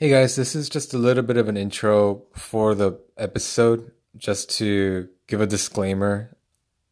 [0.00, 4.48] Hey guys, this is just a little bit of an intro for the episode, just
[4.58, 6.36] to give a disclaimer.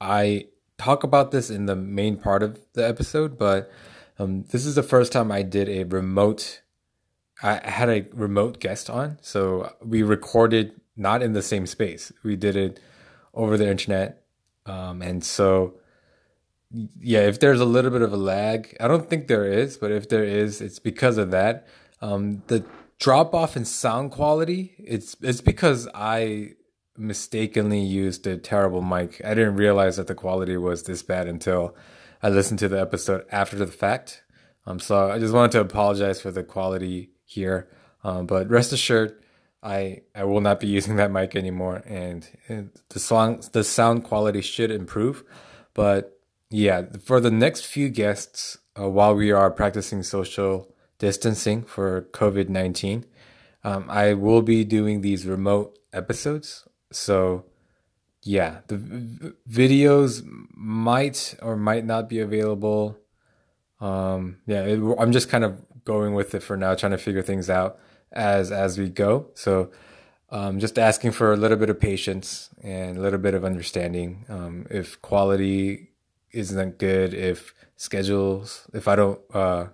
[0.01, 3.71] I talk about this in the main part of the episode, but
[4.19, 6.63] um, this is the first time I did a remote.
[7.41, 12.11] I had a remote guest on, so we recorded not in the same space.
[12.25, 12.81] We did it
[13.35, 14.25] over the internet,
[14.67, 15.75] um, and so
[16.99, 19.93] yeah, if there's a little bit of a lag, I don't think there is, but
[19.93, 21.69] if there is, it's because of that.
[22.03, 22.65] Um, the
[22.99, 26.53] drop off in sound quality, it's it's because I
[26.99, 29.21] mistakenly used a terrible mic.
[29.25, 31.77] I didn't realize that the quality was this bad until
[32.23, 34.23] I listened to the episode after the fact.
[34.67, 37.69] Um, so I just wanted to apologize for the quality here.
[38.03, 39.17] Um, but rest assured,
[39.63, 44.05] I I will not be using that mic anymore, and, and the song the sound
[44.05, 45.25] quality should improve.
[45.75, 46.19] But
[46.51, 52.49] yeah, for the next few guests, uh, while we are practicing social distancing for COVID
[52.49, 53.05] 19.
[53.65, 56.69] Um, I will be doing these remote episodes.
[56.93, 57.45] So,
[58.23, 60.23] yeah, the v- videos
[60.55, 62.99] might or might not be available.
[63.81, 67.23] Um, yeah, it, I'm just kind of going with it for now, trying to figure
[67.23, 67.79] things out
[68.13, 69.31] as as we go.
[69.35, 69.71] So,
[70.31, 74.25] um, just asking for a little bit of patience and a little bit of understanding.
[74.29, 75.91] Um, if quality
[76.33, 79.67] isn't good, if schedules, if I don't uh,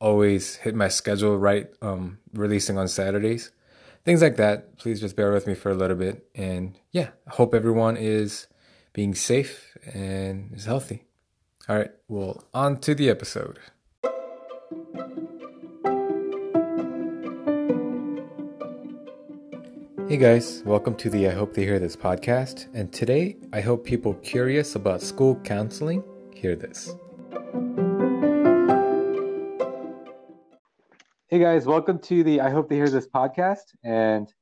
[0.00, 3.50] always hit my schedule right, um, releasing on Saturdays.
[4.04, 4.76] Things like that.
[4.78, 6.28] Please just bear with me for a little bit.
[6.34, 8.46] And yeah, I hope everyone is
[8.92, 11.04] being safe and is healthy.
[11.68, 13.58] All right, well, on to the episode.
[20.08, 22.72] Hey guys, welcome to the I Hope They Hear This podcast.
[22.74, 26.94] And today, I hope people curious about school counseling hear this.
[31.28, 33.74] Hey guys, welcome to the I Hope They Hear This podcast.
[33.82, 34.32] And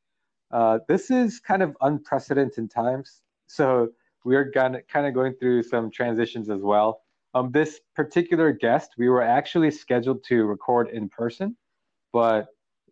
[0.50, 3.22] uh, this is kind of unprecedented times.
[3.46, 3.88] So
[4.22, 7.00] we're gonna, kind of going through some transitions as well.
[7.32, 11.56] Um, this particular guest, we were actually scheduled to record in person,
[12.12, 12.48] but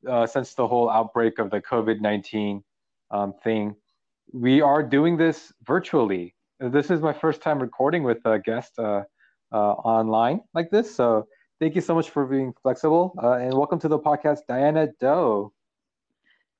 [0.09, 2.65] uh, since the whole outbreak of the COVID 19
[3.11, 3.77] um, thing,
[4.33, 6.35] we are doing this virtually.
[6.61, 9.03] This is my first time recording with a guest uh,
[9.53, 10.95] uh online like this.
[10.95, 11.27] So
[11.63, 13.15] Thank you so much for being flexible.
[13.23, 15.53] Uh, and welcome to the podcast, Diana Doe.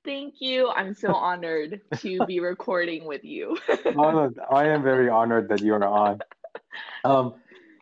[0.05, 0.69] Thank you.
[0.69, 3.59] I'm so honored to be recording with you.
[3.69, 6.21] oh, I am very honored that you are on.
[7.03, 7.35] Um,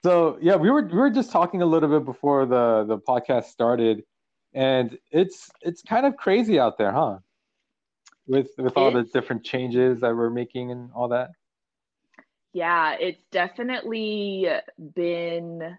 [0.02, 3.44] so yeah, we were we were just talking a little bit before the the podcast
[3.48, 4.02] started,
[4.54, 7.18] and it's it's kind of crazy out there, huh?
[8.26, 11.32] With with all the different changes that we're making and all that.
[12.54, 14.48] Yeah, it's definitely
[14.94, 15.76] been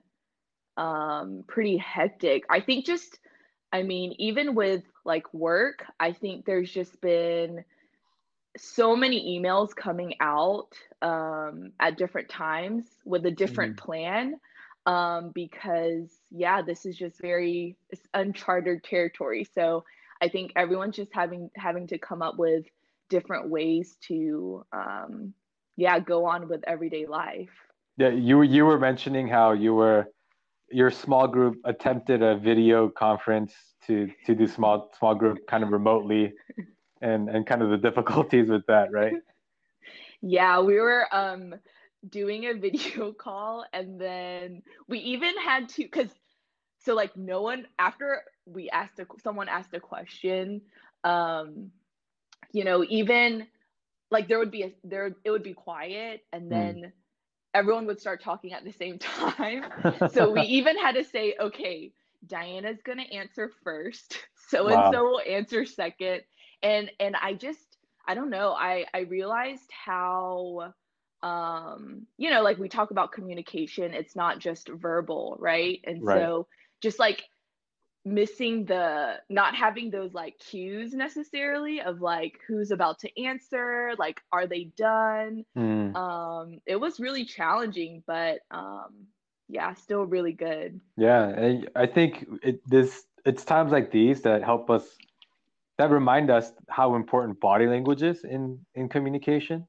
[0.81, 2.43] um, pretty hectic.
[2.49, 3.19] I think just,
[3.71, 7.63] I mean, even with like work, I think there's just been
[8.57, 13.85] so many emails coming out um, at different times with a different mm-hmm.
[13.85, 14.39] plan
[14.87, 17.77] um, because, yeah, this is just very
[18.15, 19.47] uncharted territory.
[19.53, 19.83] So
[20.19, 22.65] I think everyone's just having having to come up with
[23.07, 25.33] different ways to, um,
[25.77, 27.49] yeah, go on with everyday life.
[27.97, 30.07] Yeah, you you were mentioning how you were
[30.71, 33.53] your small group attempted a video conference
[33.87, 36.33] to to do small small group kind of remotely
[37.01, 39.13] and and kind of the difficulties with that right
[40.21, 41.55] yeah we were um
[42.09, 46.09] doing a video call and then we even had to because
[46.79, 50.61] so like no one after we asked a, someone asked a question
[51.03, 51.71] um
[52.51, 53.47] you know even
[54.09, 56.49] like there would be a there it would be quiet and hmm.
[56.49, 56.91] then mm
[57.53, 59.65] everyone would start talking at the same time.
[60.11, 61.91] so we even had to say, okay,
[62.27, 64.17] Diana's gonna answer first,
[64.49, 66.21] so and so will answer second.
[66.61, 70.73] And and I just I don't know, I I realized how
[71.23, 76.19] um you know like we talk about communication it's not just verbal right and right.
[76.19, 76.47] so
[76.81, 77.21] just like
[78.03, 84.21] missing the not having those like cues necessarily of like who's about to answer like
[84.31, 85.95] are they done mm.
[85.95, 89.05] um it was really challenging but um
[89.49, 94.71] yeah still really good yeah i think it this it's times like these that help
[94.71, 94.83] us
[95.77, 99.67] that remind us how important body language is in in communication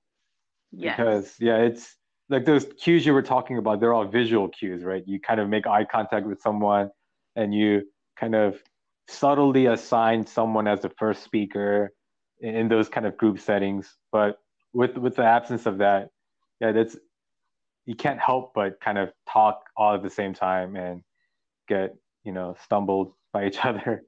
[0.71, 0.97] yes.
[0.97, 1.97] because yeah it's
[2.31, 5.51] like those cues you were talking about they're all visual cues right you kind of
[5.51, 6.91] make eye contact with someone
[7.37, 7.83] and you
[8.23, 8.63] kind of
[9.09, 11.93] subtly assign someone as the first speaker
[12.41, 13.99] in those kind of group settings.
[14.13, 14.39] But
[14.73, 16.11] with with the absence of that,
[16.61, 16.97] yeah, that's
[17.85, 21.03] you can't help but kind of talk all at the same time and
[21.69, 24.05] get you know stumbled by each other.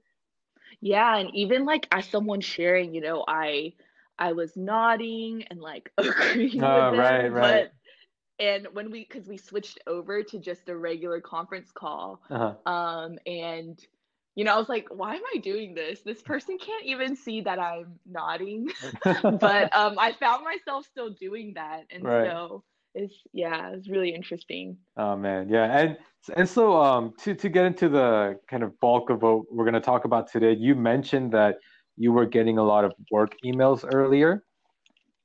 [0.80, 3.74] Yeah, and even like as someone sharing, you know, I
[4.18, 7.64] I was nodding and like agreeing Oh, with right, them, right.
[7.64, 7.72] but
[8.44, 12.54] and when we because we switched over to just a regular conference call, Uh-huh.
[12.70, 13.84] um, and
[14.34, 16.00] you know, I was like, why am I doing this?
[16.02, 18.68] This person can't even see that I'm nodding.
[19.40, 22.24] But um, I found myself still doing that, and Right.
[22.24, 22.64] so
[22.94, 24.78] it's yeah, it's really interesting.
[24.96, 25.98] Oh man, yeah, and
[26.36, 29.80] and so um to to get into the kind of bulk of what we're gonna
[29.80, 31.56] talk about today, you mentioned that
[31.96, 34.44] you were getting a lot of work emails earlier.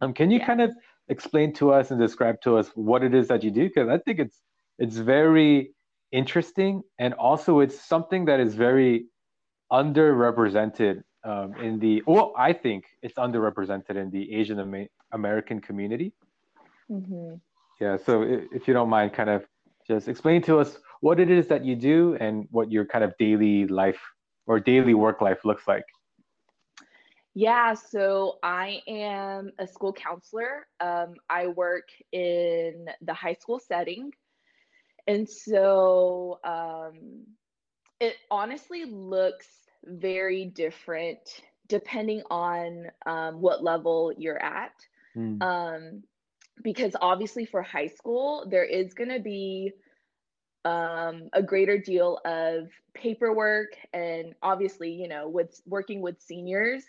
[0.02, 0.72] Um, can you kind of
[1.10, 3.68] explain to us and describe to us what it is that you do?
[3.68, 4.42] Because I think it's
[4.80, 5.72] it's very
[6.12, 9.06] interesting, and also it's something that is very
[9.72, 12.04] underrepresented um, in the.
[12.08, 16.14] Well, I think it's underrepresented in the Asian Amer American community.
[16.90, 17.36] hmm
[17.80, 19.46] Yeah, so i- if you don't mind, kind of
[19.88, 23.14] just explain to us what it is that you do and what your kind of
[23.18, 24.02] daily life
[24.48, 25.86] or daily work life looks like.
[27.36, 30.68] Yeah, so I am a school counselor.
[30.80, 34.12] Um, I work in the high school setting.
[35.10, 37.26] And so um,
[38.00, 39.48] it honestly looks
[39.84, 41.20] very different
[41.68, 44.74] depending on um, what level you're at.
[45.18, 46.04] Mm, Um,
[46.62, 49.72] because obviously, for high school, there is going to be
[50.64, 56.84] um, a greater deal of paperwork and obviously you know with working with seniors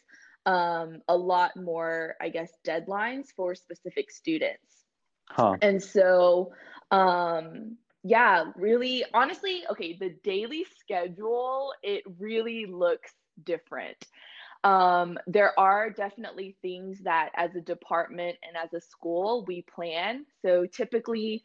[0.46, 4.84] um, a lot more i guess deadlines for specific students
[5.28, 5.56] huh.
[5.62, 6.52] and so
[6.90, 13.12] um, yeah really honestly okay the daily schedule it really looks
[13.44, 13.96] different
[14.64, 20.24] um, there are definitely things that as a department and as a school we plan
[20.42, 21.42] so typically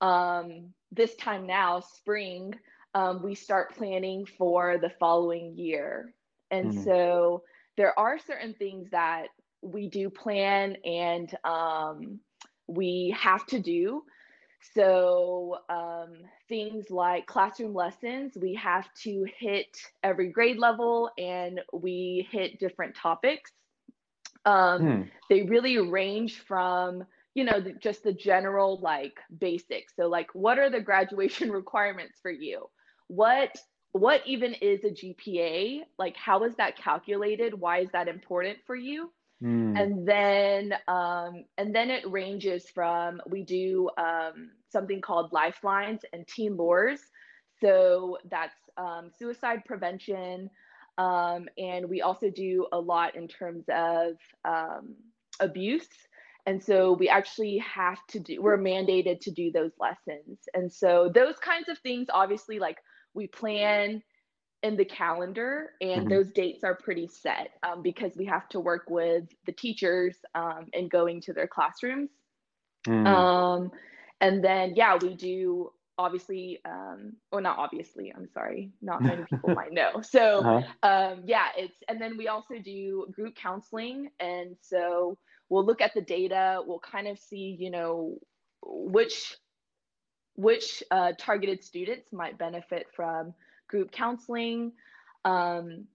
[0.00, 2.52] um, this time now, spring,
[2.94, 6.14] um, we start planning for the following year.
[6.50, 7.42] And Mm, so
[7.76, 9.28] there are certain things that
[9.62, 12.20] we do plan and um,
[12.68, 14.02] we have to do.
[14.74, 16.14] So um,
[16.48, 22.94] things like classroom lessons, we have to hit every grade level and we hit different
[22.94, 23.50] topics.
[24.44, 27.04] Um, mm, they really range from,
[27.34, 29.94] you know, the, just the general like basics.
[29.96, 32.68] So like what are the graduation requirements for you?
[33.08, 33.50] What
[33.92, 35.82] what even is a GPA?
[35.98, 37.58] Like how is that calculated?
[37.58, 39.10] Why is that important for you?
[39.42, 46.00] Mm, And then um, and then it ranges from we do um, something called lifelines
[46.12, 47.00] and teen lures.
[47.60, 50.50] So that's um, suicide prevention,
[50.98, 54.94] um, and we also do a lot in terms of um,
[55.40, 55.88] abuse.
[56.46, 60.40] And so we actually have to do, we're mandated to do those lessons.
[60.54, 62.78] And so those kinds of things, obviously, like
[63.14, 64.02] we plan
[64.62, 68.60] in the calendar and mhm, those dates are pretty set um, because we have to
[68.60, 72.10] work with the teachers um, and going to their classrooms.
[72.86, 73.70] Mm, um,
[74.20, 79.50] and then yeah we do obviously um, or not obviously i'm sorry not many people
[79.54, 80.00] might know.
[80.02, 85.18] So uh-huh, um, yeah it's and then we also do group counseling and so
[85.48, 88.18] we'll look at the data we'll kind of see you know
[88.62, 89.36] which
[90.34, 93.34] which uh, targeted students might benefit from
[93.72, 94.72] group counseling.
[95.24, 95.86] Um,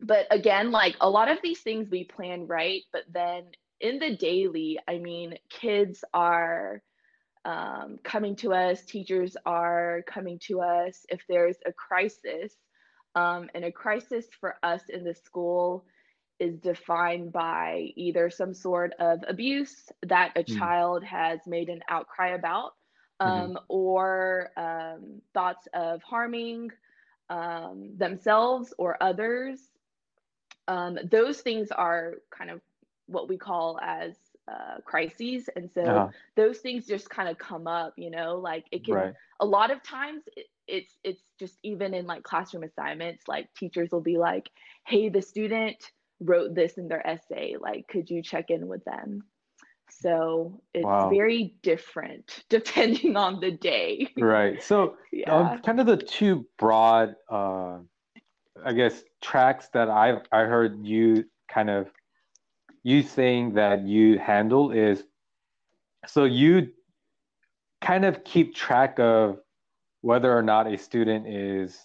[0.00, 3.44] but again, like a lot of these things we plan right, but then
[3.80, 6.82] in the daily, I mean, kids are
[7.44, 12.54] um, coming to us, teachers are coming to us if there's a crisis.
[13.14, 15.84] Um, and a crisis for us in the school
[16.38, 21.80] is defined by either some sort of abuse that a mm, child has made an
[21.88, 22.72] outcry about,
[23.20, 26.70] mhm, um, or um, thoughts of harming
[27.30, 29.58] um, themselves or others.
[30.66, 32.60] Um, those things are kind of
[33.06, 34.16] what we call as
[34.46, 35.48] uh, crises.
[35.56, 38.94] And so uh-huh, those things just kind of come up, you know, like it can,
[38.94, 39.14] right.
[39.40, 43.90] a lot of times it, it's, it's just even in like classroom assignments, like teachers
[43.90, 44.50] will be like,
[44.86, 49.24] hey, the student wrote this in their essay, like, could you check in with them?
[49.90, 51.10] So it's Wow.
[51.10, 54.08] very different depending on the day.
[54.16, 54.62] Right.
[54.62, 54.96] So,
[55.28, 57.78] um, kind of the two broad, uh,
[58.64, 61.88] I guess, tracks that I've I heard you kind of
[62.82, 65.02] you saying that you handle is
[66.06, 66.68] so you
[67.80, 69.38] kind of keep track of
[70.00, 71.78] whether or not a student is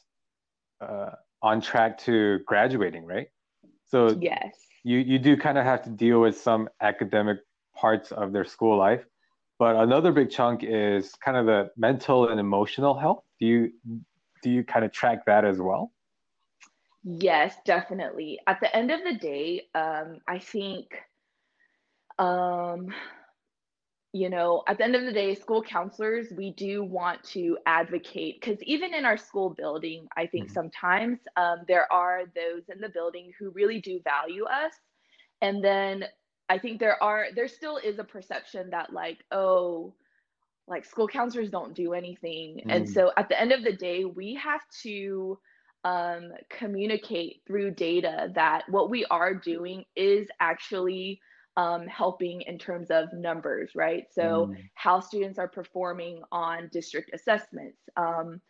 [0.82, 3.28] uh, on track to graduating, right?
[3.86, 4.56] So Yes.
[4.84, 7.40] you you do kind of have to deal with some academic
[7.76, 9.06] parts of their school life,
[9.60, 13.24] but another big chunk is kind of the mental and emotional health.
[13.40, 13.72] Do you
[14.44, 15.92] do you kind of track that as well?
[17.04, 18.40] Yes, definitely.
[18.48, 20.96] At the end of the day, um, I think,
[22.20, 22.94] um,
[24.16, 28.40] you know, at the end of the day, school counselors, we do want to advocate
[28.40, 30.52] because even in our school building, I think Mhm.
[30.52, 34.74] sometimes um, there are those in the building who really do value us.
[35.42, 36.06] And then
[36.50, 39.96] I think there are, there still is a perception that, like, oh,
[40.68, 42.62] like school counselors don't do anything.
[42.70, 45.40] And Mm, so at the end of the day, we have to
[45.84, 51.20] um, communicate through data that what we are doing is actually
[51.58, 54.06] um, helping in terms of numbers, right?
[54.12, 58.42] So, mm, how students are performing on district assessments, um,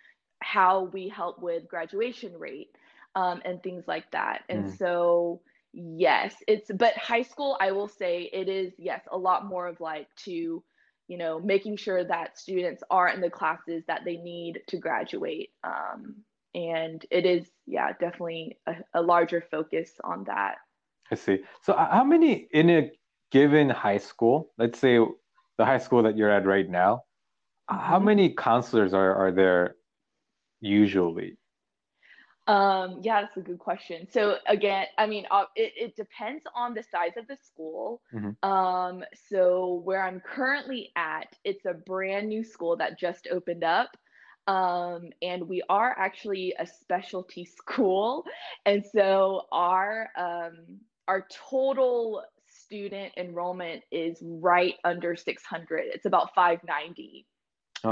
[0.42, 2.70] how we help with graduation rate,
[3.16, 4.44] um, and things like that.
[4.50, 4.78] And mm.
[4.78, 5.42] so,
[5.74, 9.82] yes, it's, but high school, I will say it is, yes, a lot more of
[9.82, 10.64] like to,
[11.08, 15.50] you know, making sure that students are in the classes that they need to graduate.
[15.64, 16.24] Um,
[16.56, 20.56] and it is, yeah, definitely a, a larger focus on that.
[21.12, 21.40] I see.
[21.62, 22.92] So, uh, how many in a
[23.32, 24.98] given high school, let's say
[25.58, 27.04] the high school that you're at right now,
[27.68, 28.06] how Mhm.
[28.06, 29.76] many counselors are, are there
[30.62, 31.38] usually?
[32.48, 34.08] Um, yeah, that's a good question.
[34.10, 38.02] So again, I mean, uh, it, it depends on the size of the school.
[38.12, 43.64] hmm Um, so where I'm currently at, it's a brand new school that just opened
[43.64, 43.90] up.
[44.48, 48.24] Um, and we are actually a specialty school.
[48.66, 55.86] And so our um our total student enrollment is right under 600.
[55.94, 57.26] It's about 590.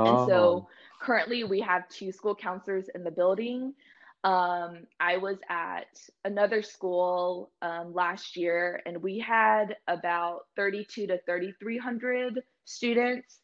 [0.05, 0.67] And so Oh,
[1.01, 3.73] currently we have two school counselors in the building.
[4.23, 5.87] Um, I was at
[6.23, 13.39] another school um, last year and we had about 32 to 3,300 students,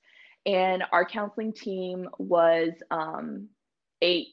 [0.45, 3.47] and our counseling team was um,
[4.01, 4.27] eight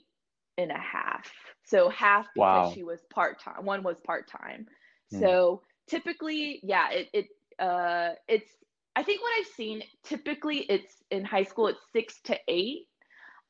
[0.59, 1.31] and a half.
[1.65, 2.73] So half because wow.
[2.75, 4.67] she was part time, one was part time.
[5.13, 5.21] Mm.
[5.21, 7.27] So typically, yeah, it, it
[7.59, 8.51] uh, it's
[8.97, 12.87] I think what I've seen typically it's in high school it's six to eight.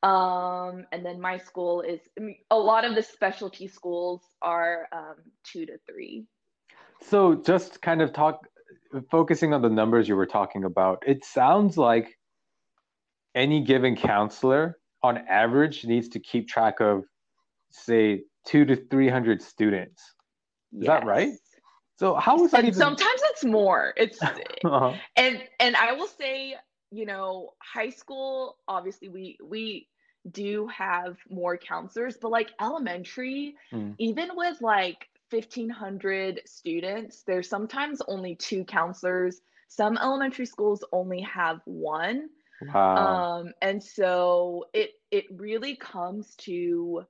[0.03, 4.87] Um, and then my school is I mean, a lot of the specialty schools are
[4.91, 6.25] um, two to three.
[7.01, 8.47] So, just kind of talk,
[9.11, 12.17] focusing on the numbers you were talking about, it sounds like
[13.35, 17.03] any given counselor on average needs to keep track of,
[17.71, 20.01] say, two to 300 students.
[20.79, 21.31] Is that right?
[21.97, 22.73] So, how is that even?
[22.73, 23.93] sometimes it's more.
[23.97, 24.19] It's
[24.65, 24.93] Uh-huh.
[25.15, 26.55] and and I will say,
[26.95, 29.87] you know, high school, obviously we we
[30.31, 33.95] do have more counselors, but like elementary, Mm.
[33.99, 39.41] even with like 1500 students, there's sometimes only two counselors.
[39.67, 42.29] Some elementary schools only have one.
[42.73, 42.95] Wow.
[43.41, 47.05] Um, and so it it really comes to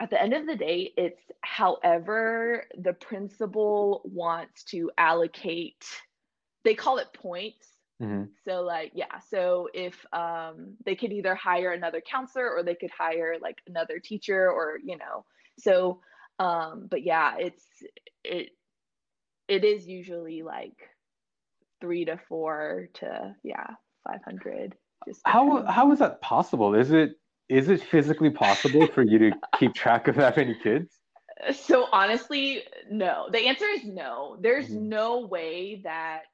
[0.00, 5.84] at the end of the day, it's however the principal wants to allocate,
[6.64, 7.75] they call it points.
[8.00, 8.30] Mhm.
[8.44, 12.90] So like yeah, so if um they could either hire another counselor or they could
[12.96, 15.24] hire like another teacher or you know.
[15.58, 16.00] So
[16.38, 17.64] um but yeah, it's
[18.24, 18.50] it
[19.48, 20.76] it is usually like
[21.80, 23.66] 3 to 4 to yeah,
[24.06, 24.74] 500
[25.06, 26.74] just How how is that possible?
[26.74, 31.00] Is it is it physically possible for you to keep track of that many kids?
[31.52, 33.28] So honestly, no.
[33.30, 34.38] The answer is no.
[34.40, 34.80] There's Mhm.
[34.88, 36.24] no way that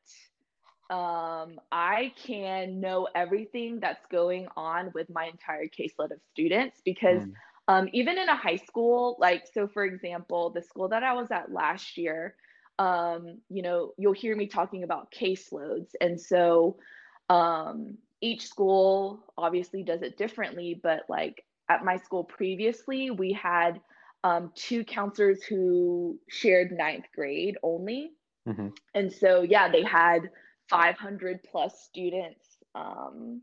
[0.93, 7.23] um, I can know everything that's going on with my entire caseload of students because
[7.23, 7.37] Mm.
[7.69, 11.31] um, even in a high school, like, so for example, the school that I was
[11.33, 12.37] at last year,
[12.79, 15.91] um, you know, you'll hear me talking about caseloads.
[16.01, 16.79] And so
[17.31, 23.81] um, each school obviously does it differently, but like at my school previously, we had
[24.25, 28.13] um, two counselors who shared ninth grade only.
[28.47, 28.77] Mhm.
[28.95, 30.31] And so, yeah, they had
[30.73, 33.43] 500 plus students um,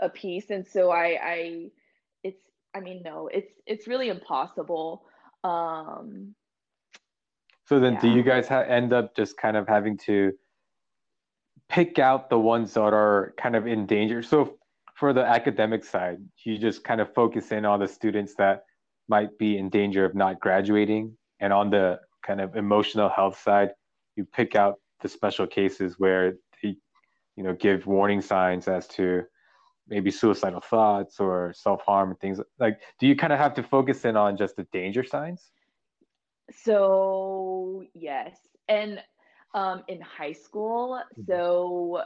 [0.00, 0.50] a piece.
[0.50, 1.70] And so I, I,
[2.22, 2.42] it's,
[2.76, 5.04] I mean, no, it's, it's really impossible.
[5.42, 6.34] Um,
[7.66, 10.32] So then, do you guys ha end up just kind of having to
[11.70, 14.22] pick out the ones that are kind of in danger?
[14.22, 14.58] So
[15.00, 18.64] for the academic side, you just kind of focus in on the students that
[19.08, 21.86] might be in danger of not graduating, and on the
[22.26, 23.70] kind of emotional health side,
[24.16, 24.74] you pick out
[25.04, 26.32] the special cases where
[26.62, 26.76] they,
[27.36, 29.22] you know, give warning signs as to
[29.86, 32.80] maybe suicidal thoughts or self-harm and things like.
[32.98, 35.50] Do you kind of have to focus in on just the danger signs?
[36.64, 38.34] So, yes.
[38.66, 38.98] And
[39.54, 41.26] um, in high school, Mhm.
[41.28, 42.02] so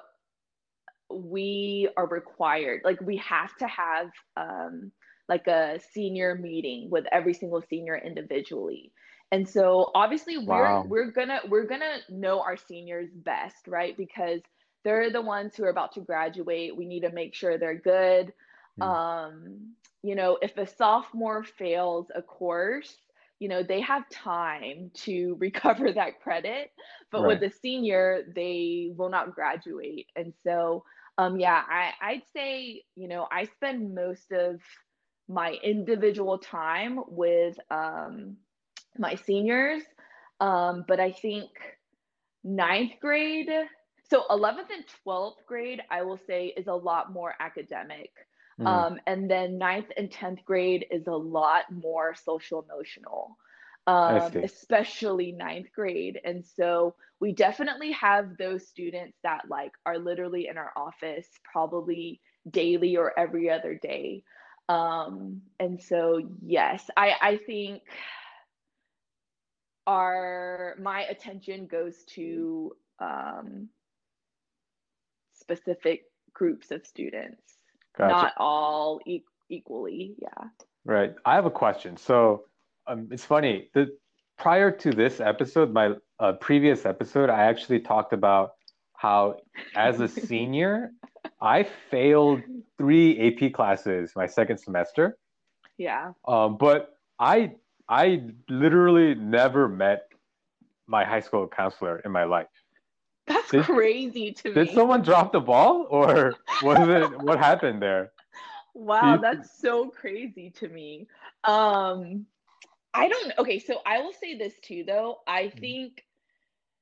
[1.09, 4.93] we are required, like, we have to have um,
[5.29, 8.93] like a senior meeting with every single senior individually.
[9.31, 13.97] And so obviously we're we're gonna we're gonna know our seniors best, right?
[13.97, 14.41] Because
[14.85, 16.77] they're the ones who are about to graduate.
[16.77, 18.33] We need to make sure they're good.
[18.81, 18.85] Mm.
[18.85, 22.97] Um, you know, if a sophomore fails a course,
[23.39, 26.71] you know, they have time to recover that credit.
[27.11, 27.41] But right.
[27.41, 30.07] with a senior, they will not graduate.
[30.17, 30.85] And so
[31.19, 34.61] um, yeah, I, I'd say, you know, I spend most of
[35.29, 38.37] my individual time with um,
[38.99, 39.83] my seniors.
[40.41, 41.51] Um, but I think
[42.45, 43.51] ninth grade,
[44.11, 48.11] so 11th and 12th grade, I will say is a lot more academic.
[48.61, 48.67] Mm.
[48.67, 53.37] Um, and then ninth and 10th grade is a lot more social emotional,
[53.87, 56.21] um, especially ninth grade.
[56.25, 62.21] And so we definitely have those students that like are literally in our office probably
[62.49, 64.25] daily or every other day.
[64.69, 67.83] Um, and so, yes, I, I think
[69.89, 73.69] our my attention goes to um,
[75.33, 76.03] specific
[76.35, 77.43] groups of students,
[77.97, 78.13] gotcha.
[78.13, 80.15] not all e- equally.
[80.21, 80.49] Yeah.
[80.85, 81.15] Right.
[81.25, 81.97] I have a question.
[81.97, 82.45] So
[82.87, 83.71] um, it's funny.
[83.73, 83.97] The
[84.37, 88.51] prior to this episode, my uh, previous episode, I actually talked about
[88.93, 89.37] how,
[89.75, 90.91] as a senior,
[91.41, 92.43] I failed
[92.77, 95.17] three AP classes my second semester.
[95.79, 96.13] Yeah.
[96.27, 97.53] Um, but I
[97.89, 100.09] I literally never met
[100.87, 102.49] my high school counselor in my life.
[103.27, 104.55] That's did, crazy to me.
[104.55, 108.13] Did someone drop the ball or was it what happened there?
[108.75, 111.07] Wow, you, that's so crazy to me.
[111.45, 112.27] Um
[112.95, 115.19] I don't okay, so I will say this too though.
[115.27, 115.59] I mm-hmm.
[115.59, 116.05] think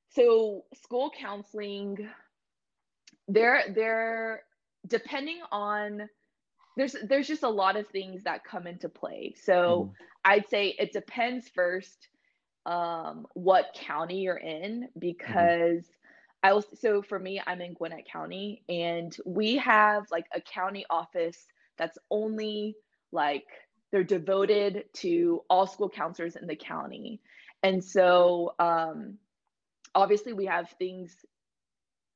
[0.09, 2.07] so school counseling
[3.27, 4.43] there there
[4.87, 6.09] depending on
[6.77, 9.33] there's there's just a lot of things that come into play.
[9.43, 10.05] So mm.
[10.23, 12.07] I'd say it depends first
[12.65, 14.99] um, what county you're in mm-hmm.
[14.99, 16.43] because mm-hmm.
[16.43, 20.85] I was so for me I'm in Gwinnett County and we have like a county
[20.89, 21.45] office
[21.77, 22.75] that's only
[23.11, 23.47] like
[23.91, 27.21] they're devoted to all school counselors in the county.
[27.63, 29.17] And so um,
[29.95, 31.15] obviously we have things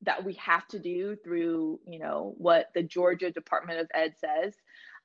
[0.04, 4.54] that we have to do through you know what the georgia department of ed says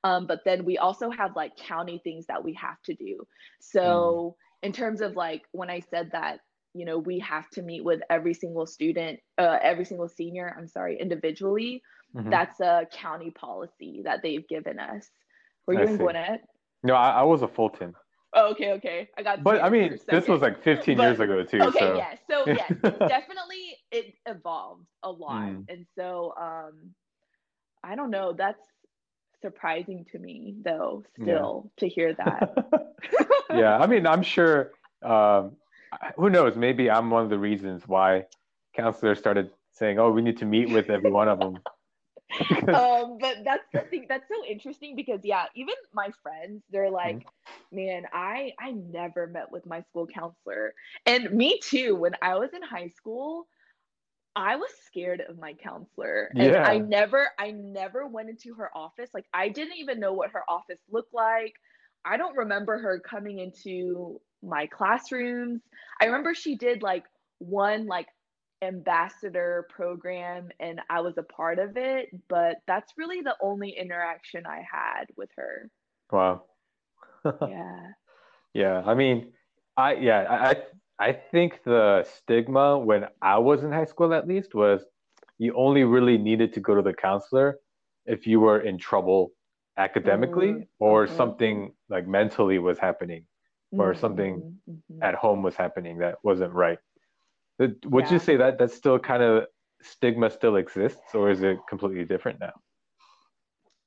[0.05, 3.27] um, but then we also have like county things that we have to do
[3.61, 4.67] so mm.
[4.67, 6.41] in terms of like when i said that
[6.75, 10.69] you know we have to meet with every single student uh, every single senior i'm
[10.69, 11.83] sorry individually
[12.15, 12.31] mm-hmm.
[12.31, 15.09] that's a county policy that they've given us
[15.67, 16.03] were you I in see.
[16.03, 16.41] gwinnett
[16.83, 17.95] no I, I was a fulton
[18.37, 19.09] Oh, okay, okay.
[19.17, 19.43] I got.
[19.43, 21.61] But I mean, this was like 15 but, years ago too.
[21.63, 21.97] Okay, so.
[21.97, 22.15] yeah.
[22.29, 25.65] So yes, definitely it evolved a lot, mm.
[25.69, 26.95] and so um,
[27.83, 28.33] I don't know.
[28.33, 28.63] That's
[29.41, 31.05] surprising to me, though.
[31.21, 31.81] Still yeah.
[31.81, 32.97] to hear that.
[33.51, 34.73] yeah, I mean, I'm sure.
[35.03, 35.53] Um,
[36.17, 36.57] who knows?
[36.57, 38.25] Maybe I'm one of the reasons why
[38.75, 41.59] counselors started saying, "Oh, we need to meet with every one of them."
[42.51, 47.19] um, but that's the thing that's so interesting because yeah, even my friends, they're like,
[47.19, 47.77] mm-hmm.
[47.77, 50.75] man, I I never met with my school counselor.
[51.07, 53.47] And me too, when I was in high school,
[54.37, 56.31] I was scared of my counselor.
[56.35, 56.63] And yeah.
[56.63, 59.09] I never I never went into her office.
[59.15, 61.55] Like I didn't even know what her office looked like.
[62.05, 65.63] I don't remember her coming into my classrooms.
[66.01, 67.05] I remember she did like
[67.39, 68.07] one like
[68.63, 74.45] ambassador program and I was a part of it, but that's really the only interaction
[74.47, 75.71] I had with her.
[76.13, 76.45] Wow.
[77.25, 77.81] yeah.
[78.53, 79.33] Yeah, I mean,
[79.77, 80.57] I yeah, I
[80.99, 84.85] I think the stigma when I was in high school at least was
[85.39, 87.59] you only really needed to go to the counselor
[88.07, 89.33] if you were in trouble
[89.77, 90.63] academically mm-hmm.
[90.79, 91.17] or mm-hmm.
[91.17, 93.25] something like mentally was happening
[93.73, 94.01] or mm-hmm.
[94.01, 95.03] something mm-hmm.
[95.03, 96.79] at home was happening that wasn't right.
[97.59, 98.13] Would yeah.
[98.13, 99.45] you say that that still kind of
[99.83, 102.53] stigma still exists, or is it completely different now?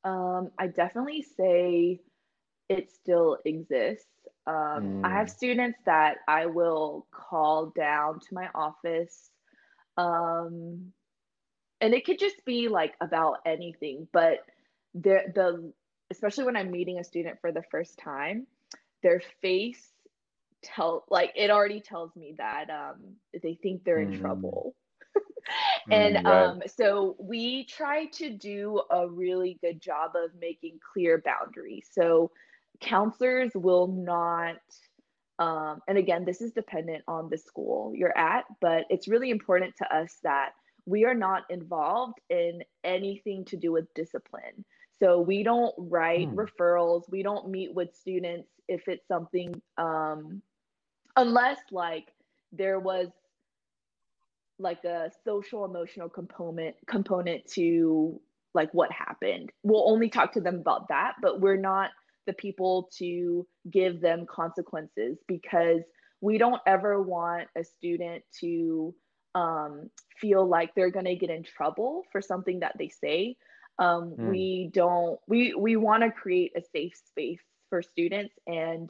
[0.04, 2.00] Um, I definitely say
[2.69, 4.05] it still exists.
[4.47, 5.05] Um, mm.
[5.05, 5.36] I have mm.
[5.36, 9.29] students that I will call down to my office.
[9.97, 10.93] Um,
[11.82, 14.39] and it could just be like about anything, but
[14.93, 15.73] the, the,
[16.12, 18.47] especially when I'm meeting a student for the first time,
[19.01, 19.91] their face
[20.62, 24.19] tell like it already tells me that um they think they're in mm.
[24.19, 24.75] trouble
[25.91, 26.43] and mm, right.
[26.47, 32.32] um so we try to do a really good job of making clear boundaries so
[32.82, 34.58] counselors will not
[35.39, 39.76] um and again this is dependent on the school you're at but it's really important
[39.78, 40.52] to us that
[40.86, 44.65] we are not involved in anything to do with discipline
[45.00, 46.36] So we don't write Hmm.
[46.36, 47.04] referrals.
[47.12, 50.42] We don't meet with students if it's something, um,
[51.18, 52.08] unless like
[52.54, 53.10] there was
[54.60, 58.20] like a social emotional component component to
[58.54, 59.52] like what happened.
[59.63, 61.92] We'll only talk to them about that, but we're not
[62.25, 65.82] the people to give them consequences because
[66.21, 68.93] we don't ever want a student to
[69.36, 73.38] um, feel like they're going to get in trouble for something that they say.
[73.79, 74.25] Um, Hmm.
[74.25, 75.19] we don't.
[75.27, 78.89] We we want to create a safe space for students, and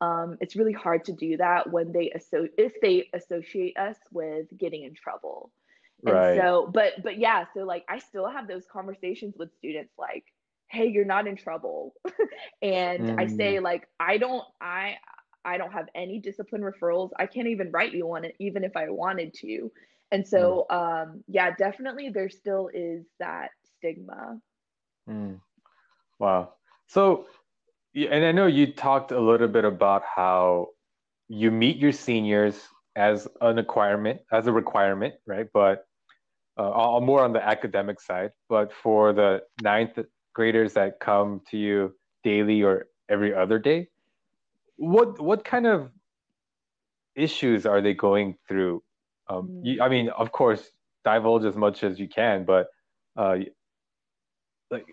[0.00, 4.46] um, it's really hard to do that when they asso- if they associate us with
[4.56, 5.50] getting in trouble.
[6.06, 6.34] And Right.
[6.34, 10.24] so, but but yeah, so like I still have those conversations with students like,
[10.70, 11.94] hey, you're not in trouble.
[12.62, 13.62] and I say Mm.
[13.62, 14.96] like I don't I
[15.44, 17.10] I don't have any discipline referrals.
[17.18, 19.70] I can't even write you on it even if I wanted to.
[20.10, 20.60] And Mm.
[20.60, 24.40] so um yeah, definitely there still is that stigma.
[25.08, 25.40] Mm.
[26.18, 26.54] Wow.
[26.86, 27.26] So,
[27.94, 30.68] yeah, and I know you talked a little bit about how
[31.28, 35.46] you meet your seniors as an requirement, as a requirement, right?
[35.52, 35.86] But
[36.56, 38.32] uh, more on the academic side.
[38.48, 39.98] But for the ninth
[40.38, 43.88] graders that come to you daily or every other day,
[44.76, 45.90] what what kind of
[47.16, 48.80] issues are they going through?
[49.28, 49.84] Um, you, Mm.
[49.84, 50.62] I mean, of course,
[51.04, 52.68] divulge as much as you can, but
[53.16, 53.36] uh,
[54.70, 54.86] like,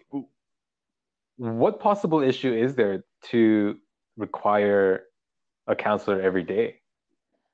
[1.38, 3.78] what possible issue is there to
[4.18, 5.04] require
[5.68, 6.68] a counselor every day?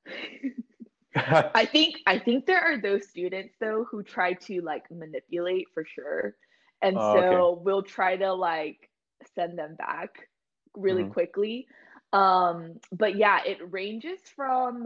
[1.61, 5.83] I think I think there are those students though who try to like manipulate for
[5.95, 6.35] sure.
[6.81, 7.43] And Oh, okay.
[7.43, 8.89] so we'll try to like
[9.35, 10.27] send them back
[10.75, 11.05] really Mhm.
[11.05, 11.67] quickly.
[12.13, 14.83] Um but yeah, it ranges from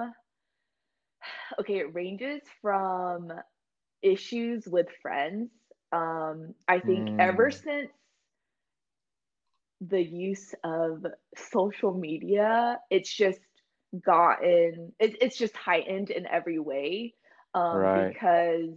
[1.59, 3.31] okay, it ranges from
[4.01, 5.49] issues with friends.
[5.91, 7.91] Um I think ever Mm, since
[9.81, 11.05] the use of
[11.35, 13.39] social media, it's just
[14.05, 17.13] gotten it, it's just heightened in every way.
[17.53, 18.15] Um, right.
[18.15, 18.69] because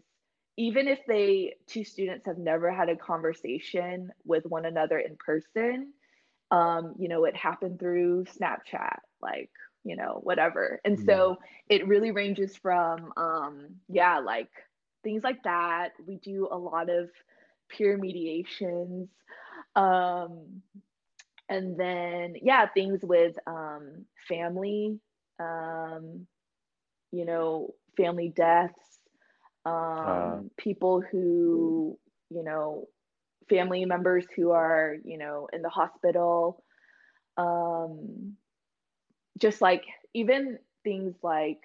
[0.58, 5.94] even if they two students have never had a conversation with one another in person,
[6.52, 9.50] um, you know, it happened through Snapchat, like,
[9.84, 10.80] you know, whatever.
[10.84, 11.38] And Mm, so
[11.70, 14.50] it really ranges from um, yeah, like
[15.04, 15.90] things like that.
[16.06, 17.10] We do a lot of
[17.70, 19.10] peer mediations.
[19.76, 20.62] Um,
[21.48, 24.98] and then yeah things with um family
[25.40, 26.26] um
[27.12, 28.97] you know family deaths
[30.04, 31.98] uh, um people who
[32.30, 32.86] you know
[33.48, 36.62] family members who are you know in the hospital.
[37.36, 38.36] Um
[39.38, 41.62] just like even things like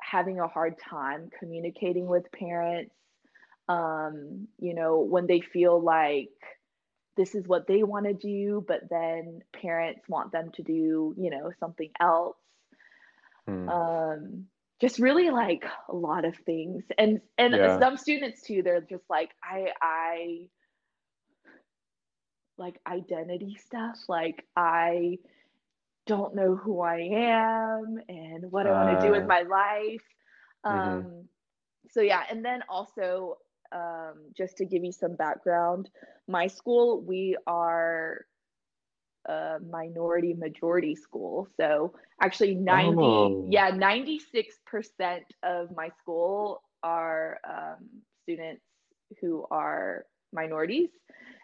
[0.00, 2.94] having a hard time communicating with parents.
[3.68, 6.30] Um you know when they feel like
[7.16, 11.30] this is what they want to do but then parents want them to do you
[11.30, 12.36] know something else.
[13.48, 14.46] Mm, um
[14.80, 16.84] just really like a lot of things.
[16.98, 17.78] And and yeah.
[17.78, 20.48] some students too they're just like i i
[22.58, 23.98] like identity stuff.
[24.08, 25.18] Like i
[26.06, 30.04] don't know who i am and what i want to do with Uh, my life.
[30.68, 31.06] Mhm.
[31.06, 31.28] um
[31.90, 32.22] so yeah.
[32.30, 33.36] And then also
[33.72, 35.90] um just to give you some background
[36.28, 38.26] my school we are
[39.28, 41.48] a minority majority school.
[41.56, 44.20] So actually 90, Oh, yeah, 96%
[45.42, 47.88] of my school are um,
[48.22, 48.62] students
[49.20, 50.90] who are minorities.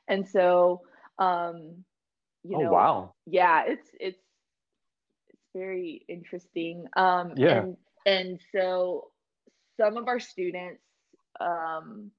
[0.08, 0.82] And so,
[1.18, 1.84] um,
[2.44, 3.14] you oh know, wow.
[3.26, 4.18] yeah, it's, it's,
[5.28, 6.86] it's very interesting.
[6.96, 7.62] Um, Yeah.
[7.62, 9.10] and, and so
[9.78, 10.82] some of our students,
[11.40, 12.10] um,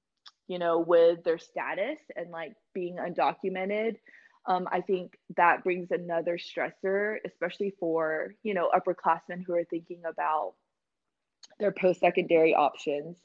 [0.46, 3.96] you know, with their status and like being undocumented,
[4.46, 10.02] um, I think that brings another stressor, especially for, you know, upperclassmen who are thinking
[10.08, 10.54] about
[11.60, 13.16] their post-secondary options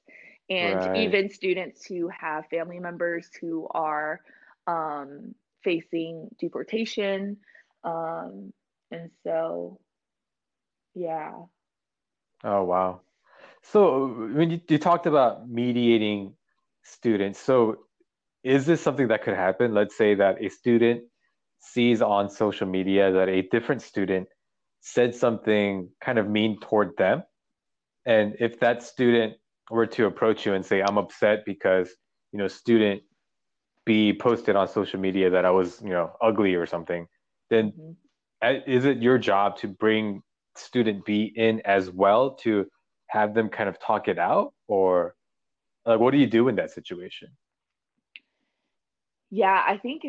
[0.50, 0.94] and Right.
[0.94, 4.22] even students who have family members who are
[4.68, 7.38] um, facing deportation.
[7.84, 8.54] Um,
[8.92, 9.80] and so,
[10.96, 11.32] yeah.
[12.44, 13.02] Oh wow.
[13.62, 16.36] So when you, you talked about mediating
[16.84, 17.86] students, so
[18.44, 19.74] is this something that could happen?
[19.74, 21.04] Let's say that a student
[21.60, 24.28] sees on social media that a different student
[24.82, 27.24] said something kind of mean toward them.
[28.06, 29.36] And if that student
[29.72, 31.90] were to approach you and say, I'm upset because,
[32.34, 33.02] you know, student
[33.86, 37.08] B posted on social media that I was, you know, ugly or something,
[37.50, 37.96] then Mhm.
[38.42, 40.22] uh, is it your job to bring
[40.56, 42.70] student B in as well to
[43.08, 44.54] have them kind of talk it out?
[44.68, 45.16] Or
[45.86, 47.30] like, what do you do in that situation?
[49.34, 50.04] Yeah, I think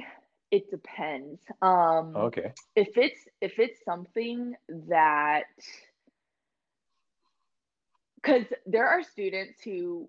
[0.51, 1.41] it depends.
[1.63, 2.55] Um, Okay.
[2.77, 4.55] if it's if it's something
[4.89, 5.45] that
[8.17, 10.09] because there are students who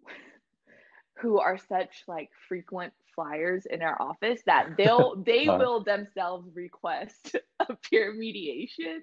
[1.19, 6.49] who are such like frequent flyers in our office that they'll they Uh, will themselves
[6.55, 9.01] request a peer mediation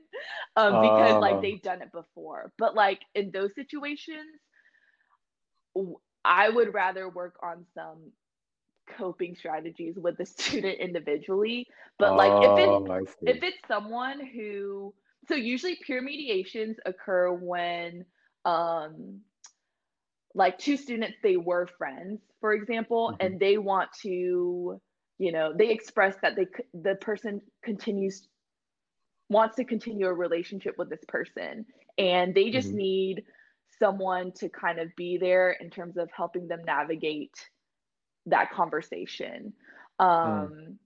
[0.57, 4.41] um, because like uh, they've done it before but like in those situations
[6.25, 8.13] i would rather work on some
[8.97, 11.67] coping strategies with the student individually
[11.99, 13.27] but like if it's oh, I see.
[13.27, 14.95] if it's someone who
[15.29, 18.05] so usually peer mediations occur when
[18.45, 19.21] um
[20.35, 23.17] like two students they were friends for example Mhm.
[23.21, 24.81] and they want to
[25.19, 28.29] you know they express that they the person continues
[29.29, 31.65] wants to continue a relationship with this person
[31.99, 32.77] and they just Mhm.
[32.77, 33.25] need
[33.79, 37.35] someone to kind of be there in terms of helping them navigate
[38.27, 39.53] that conversation.
[40.01, 40.07] Mm.
[40.07, 40.79] um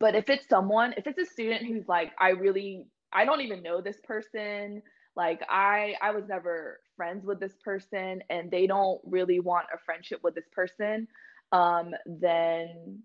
[0.00, 3.62] but if it's someone if it's a student who's like i really i don't even
[3.62, 4.82] know this person
[5.16, 9.78] like i i was never friends with this person and they don't really want a
[9.78, 11.06] friendship with this person
[11.52, 13.02] um then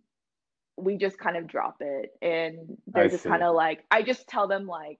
[0.77, 2.11] we just kind of drop it.
[2.21, 4.99] And I they're just kind of like i just tell them like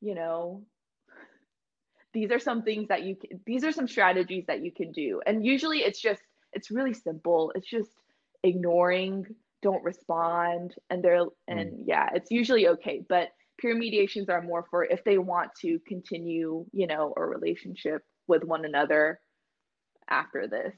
[0.00, 0.64] you know
[2.12, 5.20] these are some things that you can, these are some strategies that you can do.
[5.26, 6.20] And usually it's just
[6.52, 7.90] it's really simple it's just
[8.42, 9.26] ignoring
[9.62, 11.30] don't respond and they're Mm.
[11.48, 15.78] and yeah it's usually okay but peer mediations are more for if they want to
[15.86, 19.20] continue you know a relationship with one another
[20.08, 20.74] after this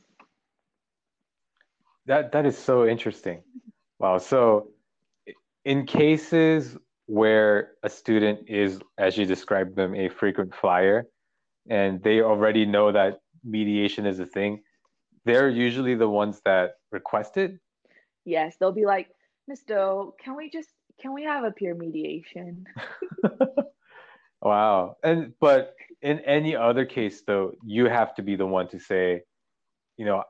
[2.06, 3.42] That that is so interesting.
[3.98, 4.18] Wow.
[4.18, 4.68] So
[5.64, 11.06] in cases where a student is, as you described them, a frequent flyer,
[11.70, 14.62] and they already know that mediation is a thing,
[15.24, 17.58] they're usually the ones that request it.
[18.24, 19.08] yes they'll be like
[19.48, 22.64] miss doe can we just can we have a peer mediation
[24.42, 24.96] Wow.
[25.04, 29.22] And but in any other case though, you have to be the one to say,
[29.96, 30.24] you know,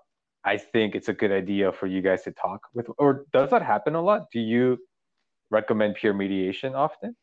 [0.45, 3.63] I think it's a good idea for you guys to talk with, or does that
[3.63, 4.27] happen a lot?
[4.33, 4.79] Do you
[5.51, 7.17] recommend peer mediation often?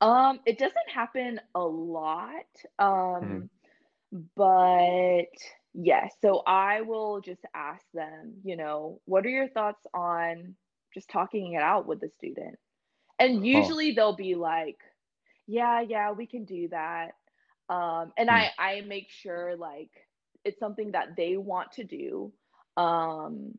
[0.00, 2.44] Um, it doesn't happen a lot.
[2.78, 3.48] Um,
[4.36, 5.32] but
[5.74, 10.56] yes, so I will just ask them, you know, what are your thoughts on
[10.94, 12.58] just talking it out with the student?
[13.18, 14.78] And usually they'll be like,
[15.46, 17.12] yeah, yeah, we can do that.
[17.68, 18.30] Um, and Hmm.
[18.30, 19.90] I I make sure like
[20.44, 22.32] it's something that they want to do.
[22.76, 23.58] Um,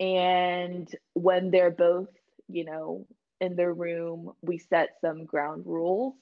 [0.00, 2.08] and when they're both,
[2.48, 3.06] you know,
[3.40, 6.14] in their room, we set some ground rules.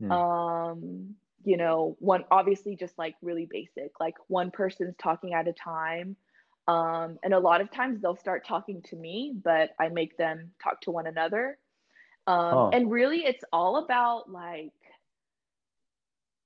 [0.00, 0.10] Hmm.
[0.10, 5.52] Um, you know, one obviously just like really basic, like one person's talking at a
[5.52, 6.16] time.
[6.68, 10.52] Um, and a lot of times they'll start talking to me, but I make them
[10.62, 11.58] talk to one another.
[12.26, 12.72] Um, Huh.
[12.72, 14.72] and really it's all about like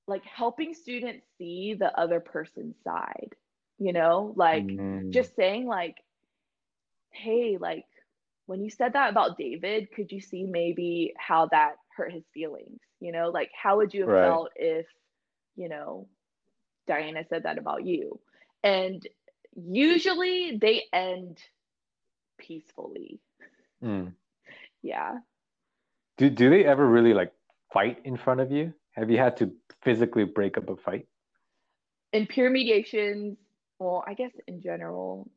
[0.07, 3.31] like helping students see the other person's side,
[3.79, 5.13] you know, like Mm.
[5.13, 5.97] just saying like
[7.13, 7.85] hey, like
[8.47, 12.81] when you said that about David, could you see maybe how that hurt his feelings?
[13.01, 14.29] You know, like how would you have Right.
[14.29, 14.87] felt if,
[15.57, 16.09] you know,
[16.87, 18.21] Diana said that about you?
[18.63, 19.07] And
[19.57, 21.39] usually they end
[22.39, 23.21] peacefully.
[23.83, 24.13] Mm.
[24.83, 25.19] Yeah.
[26.19, 27.33] Do do they ever really like
[27.73, 28.75] fight in front of you?
[28.93, 29.53] Have you had to
[29.83, 31.09] physically break up a fight?
[32.13, 33.39] In peer mediations,
[33.79, 35.29] well, I guess in general,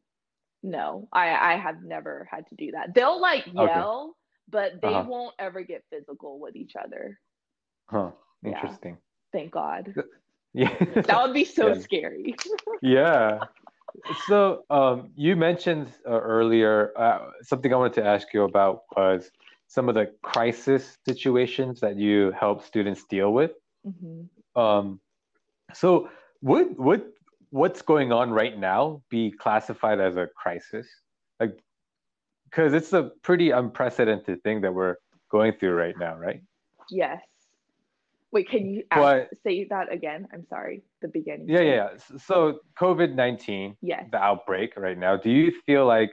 [0.64, 2.94] no, I I have never had to do that.
[2.94, 4.17] They'll like yell,
[4.50, 5.04] but they Uh-huh.
[5.08, 7.20] won't ever get physical with each other.
[7.90, 8.12] Huh.
[8.44, 8.50] Yeah.
[8.52, 8.98] Interesting.
[9.32, 9.94] Thank God.
[10.54, 10.74] Yeah.
[11.08, 11.80] That would be so Yeah.
[11.80, 12.36] scary.
[12.82, 13.46] Yeah.
[14.28, 19.32] So, um, you mentioned uh, earlier uh, something I wanted to ask you about was
[19.68, 23.52] some of the crisis situations that you help students deal with.
[23.86, 24.30] Mhm.
[24.56, 25.02] Um,
[25.74, 26.10] so
[26.42, 27.12] would would
[27.50, 30.88] what's going on right now be classified as a crisis?
[31.40, 31.58] Like,
[32.50, 34.96] because it's a pretty unprecedented thing that we're
[35.32, 36.42] going through right now, right?
[36.90, 37.22] Yes.
[38.32, 40.28] Wait, can you ask, say that again?
[40.34, 41.48] I'm sorry, the beginning.
[41.48, 42.18] yeah, yeah, yeah.
[42.18, 44.06] So COVID-19, Yes.
[44.12, 46.12] the outbreak right now, do you feel like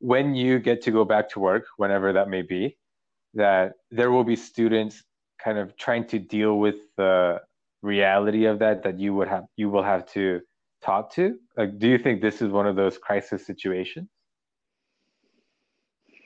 [0.00, 2.76] when you get to go back to work, whenever that may be,
[3.34, 5.02] that there will be students
[5.42, 7.40] kind of trying to deal with the
[7.82, 10.40] reality of that that you would have you will have to
[10.82, 11.36] talk to?
[11.56, 14.08] Like, do you think this is one of those crisis situations?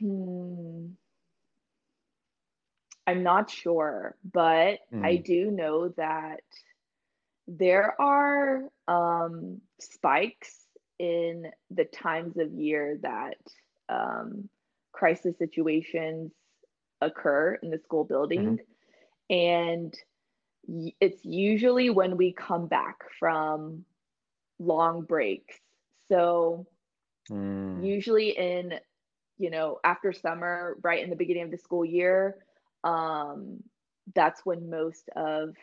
[0.02, 0.86] Hmm.
[3.06, 5.24] I'm not sure, but I Mm.
[5.24, 6.42] do know that
[7.46, 10.66] there are um, spikes
[10.98, 13.38] in the times of year that
[13.88, 14.48] um,
[14.92, 16.32] crisis situations
[17.00, 18.58] occur in the school building.
[18.58, 19.34] Mm-hmm.
[19.34, 19.94] And
[21.00, 23.84] it's usually when we come back from
[24.60, 25.58] long breaks.
[26.08, 26.66] So,
[27.30, 27.84] mm.
[27.84, 28.74] usually in,
[29.42, 32.36] you know, after summer, right in the beginning of the school year,
[32.84, 33.62] um,
[34.14, 35.54] that's when most of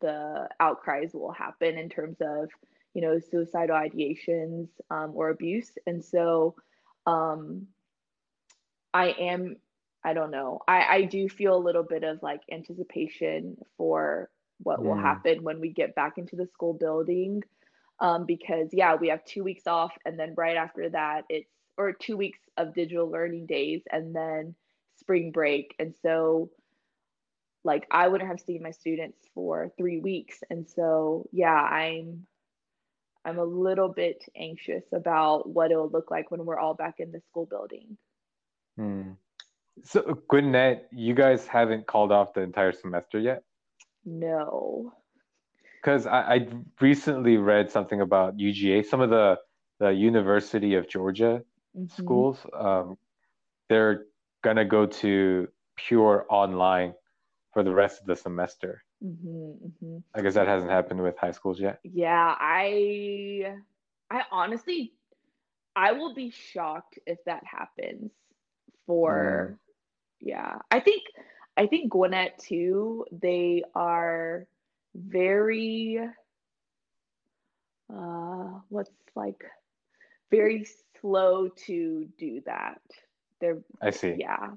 [0.00, 2.50] the outcries will happen in terms of
[2.94, 6.54] you know suicidal ideations um, or abuse and so
[7.06, 7.66] um,
[8.94, 9.56] i am
[10.04, 14.30] i don't know I, I do feel a little bit of like anticipation for
[14.62, 14.84] what mm.
[14.84, 17.42] will happen when we get back into the school building
[18.00, 21.92] um, because yeah we have two weeks off and then right after that it's or
[21.92, 24.54] two weeks of digital learning days and then
[24.98, 26.50] spring break and so
[27.64, 30.38] like I wouldn't have seen my students for three weeks.
[30.50, 32.26] And so, yeah, I'm
[33.24, 37.12] I'm a little bit anxious about what it'll look like when we're all back in
[37.12, 37.98] the school building.
[38.76, 39.10] Hmm.
[39.84, 43.42] So, Gwinnett, you guys haven't called off the entire semester yet?
[44.04, 44.92] No.
[45.76, 46.48] Because I, I
[46.80, 49.38] recently read something about UGA, some of the,
[49.78, 51.42] the University of Georgia
[51.76, 52.02] mm-hmm.
[52.02, 52.96] schools, um,
[53.68, 54.06] they're
[54.42, 56.94] going to go to pure online
[57.52, 58.82] for the rest of the semester.
[59.04, 59.98] Mm-hmm, mm-hmm.
[60.14, 61.80] I guess that hasn't happened with high schools yet.
[61.84, 63.54] Yeah, I,
[64.10, 64.92] I honestly,
[65.76, 68.10] I will be shocked if that happens.
[68.86, 69.58] For, mm.
[70.20, 71.02] yeah, I think,
[71.56, 73.04] I think Gwinnett too.
[73.12, 74.46] They are
[74.94, 76.00] very,
[77.92, 79.44] uh, what's like,
[80.30, 80.66] very
[81.00, 82.80] slow to do that.
[83.40, 83.58] They're.
[83.80, 84.16] I see.
[84.18, 84.50] Yeah,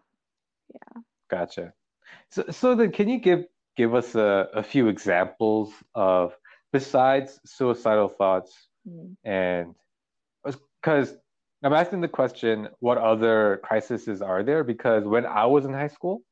[0.74, 1.02] yeah.
[1.30, 1.74] Gotcha.
[2.30, 3.46] So, so then, can you give
[3.78, 6.36] give us a, a few examples of
[6.72, 9.16] besides suicidal thoughts mm.
[9.24, 9.76] and
[10.82, 11.16] because
[11.64, 14.64] I'm asking the question, what other crises are there?
[14.64, 16.24] Because when I was in high school,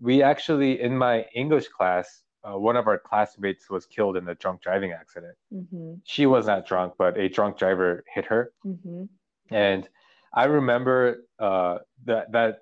[0.00, 4.34] we actually in my English class, uh, one of our classmates was killed in a
[4.34, 5.36] drunk driving accident.
[5.52, 5.94] Mm-hmm.
[6.04, 9.04] She was not drunk, but a drunk driver hit her, mm-hmm.
[9.50, 9.88] And
[10.34, 12.60] I remember uh, that that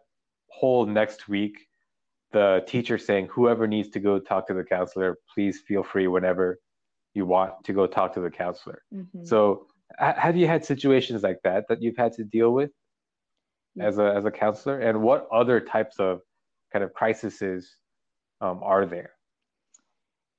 [0.48, 1.66] whole next week
[2.32, 6.58] the teacher saying whoever needs to go talk to the counselor please feel free whenever
[7.14, 8.82] you want to go talk to the counselor.
[8.92, 9.24] Mm-hmm.
[9.24, 9.66] so
[9.98, 12.70] have you had situations like that that you've had to deal with
[13.80, 14.80] as a as a counselor?
[14.80, 16.20] And what other types of
[16.72, 17.76] kind of crises
[18.40, 19.10] um, are there?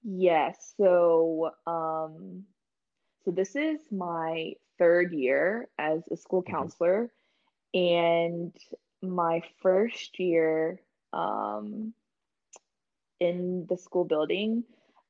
[0.04, 0.74] Yes.
[0.78, 2.44] So um
[3.24, 6.56] so this is my third year as a school mm-hmm.
[6.56, 7.12] counselor
[7.74, 8.56] and
[9.02, 10.80] my first year
[11.13, 11.94] um,
[13.20, 14.63] in the school building,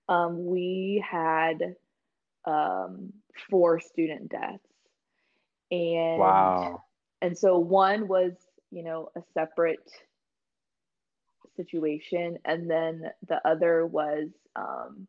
[0.09, 1.75] um, we had
[2.45, 3.13] um,
[3.49, 4.63] four student deaths.
[5.71, 6.83] And wow.
[7.21, 8.33] And so one was,
[8.71, 9.91] you know, a separate
[11.55, 15.07] situation, and then the other was um,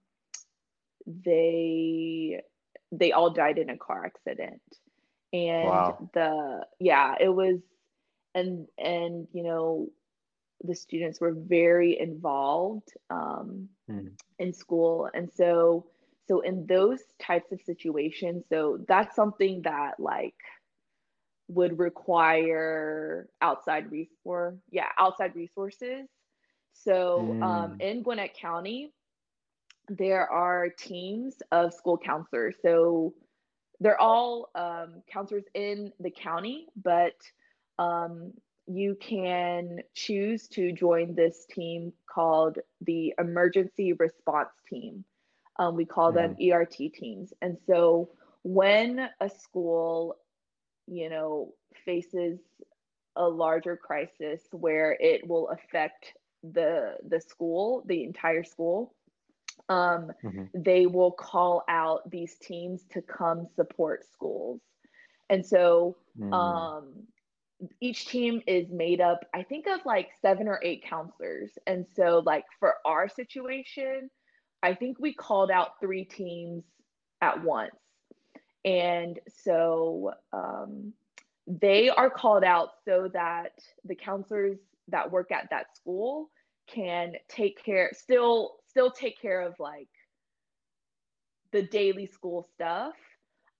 [1.06, 2.40] they
[2.92, 4.60] they all died in a car accident.
[5.32, 6.10] And wow.
[6.14, 7.60] the yeah, it was
[8.34, 9.88] and and you know
[10.64, 14.10] the students were very involved um, mm.
[14.38, 15.86] in school and so
[16.26, 20.34] so in those types of situations so that's something that like
[21.48, 26.06] would require outside resource yeah outside resources
[26.72, 27.42] so mm.
[27.42, 27.80] um, hmm.
[27.80, 28.92] in gwinnett county
[29.88, 33.14] there are teams of school counselors so
[33.80, 37.14] they're all um, counselors in the county but
[37.78, 38.32] um,
[38.68, 45.04] you can choose to join this team called the Emergency Response Team.
[45.58, 46.52] Um, we call them mm.
[46.52, 47.32] ERT teams.
[47.40, 48.10] And so
[48.44, 50.16] when a school,
[50.86, 52.38] you know, faces
[53.16, 58.94] a larger crisis where it will affect the the school, the entire school,
[59.68, 60.44] um, mm-hmm.
[60.54, 64.60] they will call out these teams to come support schools.
[65.30, 66.32] And so mm.
[66.32, 67.06] um,
[67.80, 72.22] each team is made up i think of like seven or eight counselors and so
[72.24, 74.08] like for our situation
[74.62, 76.62] i think we called out three teams
[77.20, 77.74] at once
[78.64, 80.92] and so um,
[81.46, 83.52] they are called out so that
[83.84, 86.28] the counselors that work at that school
[86.66, 89.88] can take care still still take care of like
[91.52, 92.94] the daily school stuff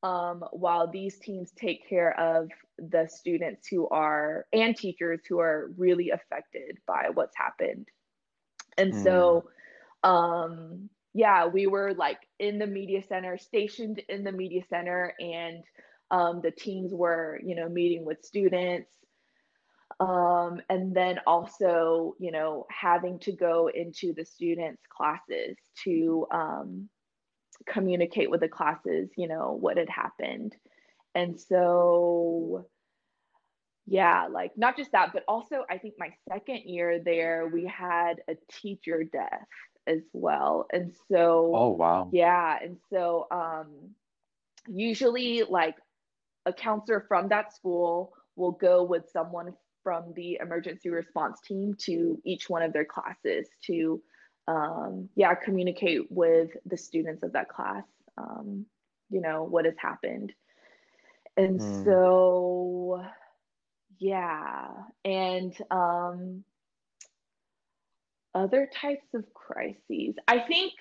[0.02, 2.48] um, while these teams take care of
[2.78, 7.88] the students who are and teachers who are really affected by what's happened.
[8.76, 9.02] And mm.
[9.02, 9.50] so,
[10.04, 15.64] um, yeah, we were like in the media center, stationed in the media center, and
[16.11, 18.90] um, the teams were you know meeting with students
[20.01, 26.88] um, and then also you know having to go into the students classes to um,
[27.66, 30.55] communicate with the classes you know what had happened.
[31.14, 32.66] And so
[33.90, 38.20] yeah like not just that but also i think my second year there we had
[38.28, 39.46] a teacher death
[39.86, 40.66] as well.
[40.72, 42.11] And so oh wow.
[42.12, 43.94] Yeah and so um
[44.68, 45.76] usually like
[46.44, 49.55] a counselor from that school will go with someone
[49.89, 53.99] from the emergency response team to each one of their classes to
[54.47, 57.84] um, yeah communicate with the students of that class
[58.18, 58.66] um,
[59.09, 60.30] you know what has happened
[61.39, 61.84] and mm.
[61.86, 63.03] so
[63.99, 64.66] yeah
[65.07, 66.45] and um,
[68.34, 70.74] other types of crises i think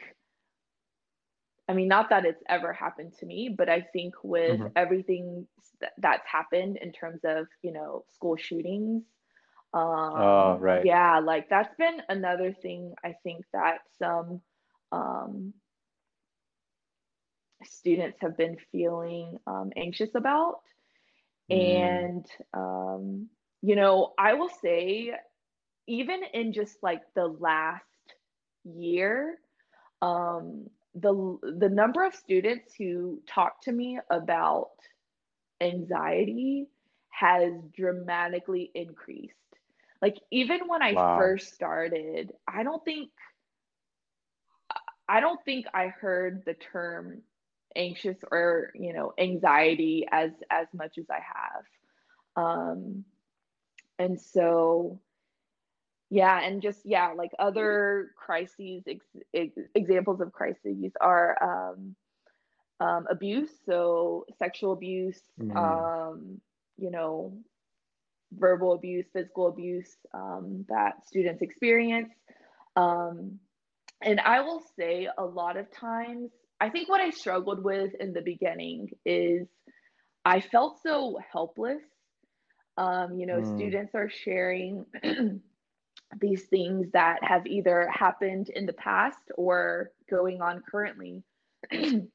[1.68, 4.68] I mean, not that it's ever happened to me, but I think with mm-hmm.
[4.76, 5.48] everything
[5.98, 9.04] that's happened in terms of, you know, school shootings.
[9.74, 10.86] Um, oh, right.
[10.86, 14.42] Yeah, like that's been another thing I think that some
[14.92, 15.54] um,
[17.64, 20.62] students have been feeling um, anxious about.
[21.52, 21.80] Mm.
[21.80, 23.28] And, um,
[23.62, 25.14] you know, I will say,
[25.88, 27.84] even in just like the last
[28.64, 29.38] year,
[30.02, 30.70] um,
[31.02, 34.72] the the number of students who talk to me about
[35.62, 36.68] anxiety
[37.10, 39.34] has dramatically increased.
[40.02, 41.18] Like even when I wow.
[41.18, 43.10] first started, I don't think
[45.10, 47.22] I don't think I heard the term
[47.76, 52.46] anxious or, you know, anxiety as as much as I have.
[52.46, 53.06] Um
[54.00, 55.00] and so
[56.10, 61.96] yeah and just yeah like other crises ex- ex- examples of crises are um,
[62.80, 65.56] um, abuse so sexual abuse mm.
[65.56, 66.40] um,
[66.78, 67.34] you know
[68.34, 72.14] verbal abuse physical abuse um, that students experience
[72.76, 73.40] um,
[74.02, 76.32] and i will say a lot of times
[76.62, 79.48] i think what i struggled with in the beginning is
[80.24, 81.82] i felt so helpless
[82.78, 83.56] um, you know mm.
[83.58, 84.86] students are sharing
[86.20, 91.24] these things that have either happened in the past or going on currently.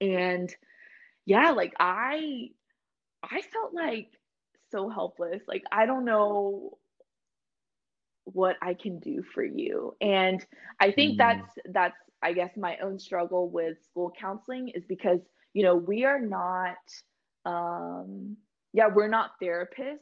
[0.00, 0.54] And
[1.26, 2.48] yeah like i
[3.22, 4.08] i felt like
[4.70, 5.42] so helpless.
[5.46, 6.78] Like i don't know
[8.24, 9.94] what i can do for you.
[10.00, 10.44] And
[10.80, 11.18] i think mm.
[11.18, 15.20] that's that's i guess my own struggle with school counseling is because
[15.52, 16.76] you know we are not
[17.44, 18.36] um
[18.72, 19.98] yeah we're not therapists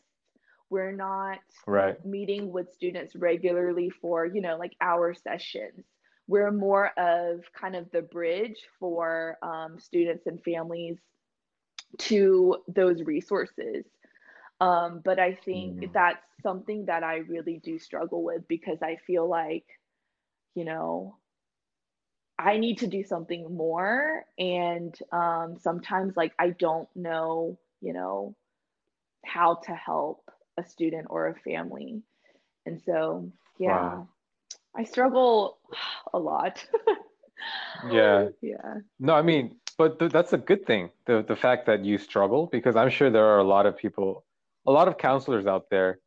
[0.73, 2.05] we're not right.
[2.05, 5.85] meeting with students regularly for you know like hour sessions
[6.27, 10.97] we're more of kind of the bridge for um, students and families
[11.99, 13.85] to those resources
[14.61, 15.93] um, but i think mm.
[15.93, 19.67] that's something that i really do struggle with because i feel like
[20.55, 21.17] you know
[22.39, 28.35] i need to do something more and um, sometimes like i don't know you know
[29.25, 30.25] how to help
[30.63, 32.03] a student or a family.
[32.67, 34.09] And so, yeah, wow.
[34.77, 35.59] I struggle
[36.13, 36.65] a lot.
[37.91, 38.29] yeah.
[38.41, 38.75] Yeah.
[38.99, 40.91] No, I mean, but th- that's a good thing.
[41.07, 44.25] The the fact that you struggle because I'm sure there are a lot of people,
[44.67, 45.99] a lot of counselors out there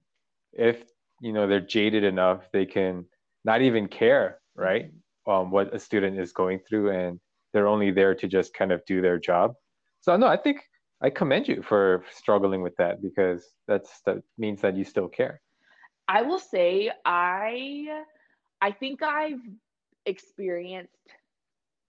[0.55, 0.83] if,
[1.21, 3.05] you know, they're jaded enough, they can
[3.43, 4.91] not even care, right?
[5.27, 7.19] Um, what a student is going through and
[7.53, 9.53] they're only there to just kind of do their job.
[10.01, 10.61] So no, I think
[11.01, 15.41] I commend you for struggling with that because that's that means that you still care.
[16.07, 18.03] I will say I
[18.61, 19.41] I think I've
[20.05, 20.91] experienced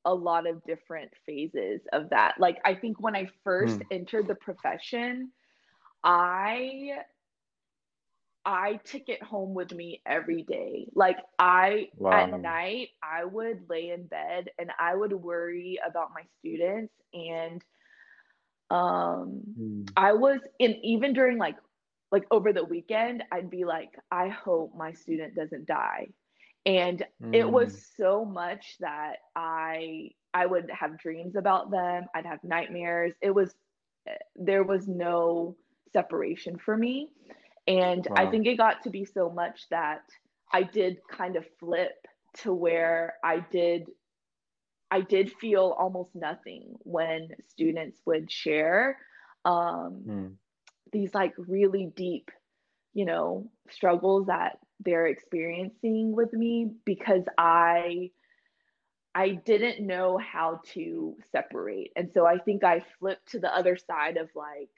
[0.04, 2.34] a lot of different phases of that.
[2.38, 3.86] Like I think when I first mm.
[3.90, 5.30] entered the profession,
[6.02, 6.98] I
[8.44, 10.86] I took it home with me every day.
[10.94, 12.12] Like I wow.
[12.12, 17.62] at night I would lay in bed and I would worry about my students and
[18.70, 19.88] um mm.
[19.96, 21.56] i was in even during like
[22.10, 26.08] like over the weekend i'd be like i hope my student doesn't die
[26.64, 27.34] and mm.
[27.34, 28.02] it was hmm.
[28.02, 33.54] so much that i i would have dreams about them i'd have nightmares it was
[34.34, 35.56] there was no
[35.92, 37.08] separation for me
[37.68, 38.16] and wow.
[38.16, 40.02] i think it got to be so much that
[40.52, 41.94] i did kind of flip
[42.34, 43.86] to where i did
[44.91, 48.99] I did feel almost nothing when students would share
[49.45, 50.32] um, mm.
[50.93, 52.30] these like really deep,
[52.95, 58.11] you know, struggles that they're experiencing with me because I
[59.14, 61.91] I didn't know how to separate.
[61.97, 64.68] And so I think I flipped to the other side of like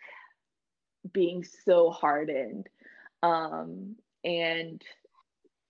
[1.13, 2.69] being so hardened.
[3.23, 4.81] Um, and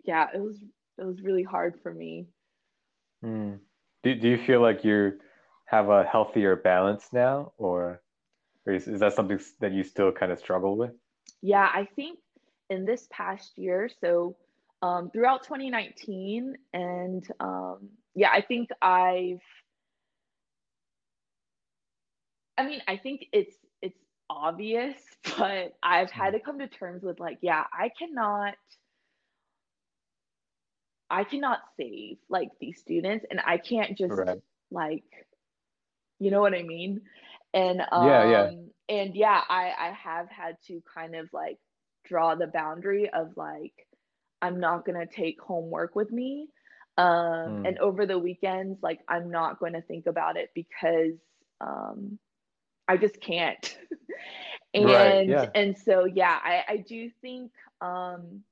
[0.05, 0.63] yeah, it was
[0.99, 2.27] it was really hard for me.
[3.25, 3.61] Mm.
[4.09, 5.19] Do, do you feel like you
[5.67, 8.01] have a healthier balance now or,
[8.65, 10.93] or is, is that something that you still kind of struggle with?
[11.43, 12.19] Yeah, I think
[12.71, 14.35] in this past year, so
[14.81, 19.43] um, throughout 2019 and um, yeah, I think I've
[22.57, 23.99] I mean, I think it's it's
[24.31, 24.97] obvious,
[25.37, 28.55] but I've had to come to terms with like, yeah, I cannot
[31.11, 34.41] I cannot save like these students and I can't just right.
[34.71, 35.05] like
[36.19, 37.03] you know what I mean?
[37.55, 38.51] And um yeah, yeah.
[38.89, 41.59] and yeah, I I have had to kind of like
[42.05, 43.73] draw the boundary of like
[44.41, 46.49] I'm not going to take homework with me.
[46.97, 47.69] Um mm.
[47.69, 51.15] and over the weekends like I'm not going to think about it because
[51.61, 52.19] um
[52.87, 53.79] I just can't.
[54.75, 55.51] and right, yeah.
[55.55, 58.43] and so yeah, I I do think um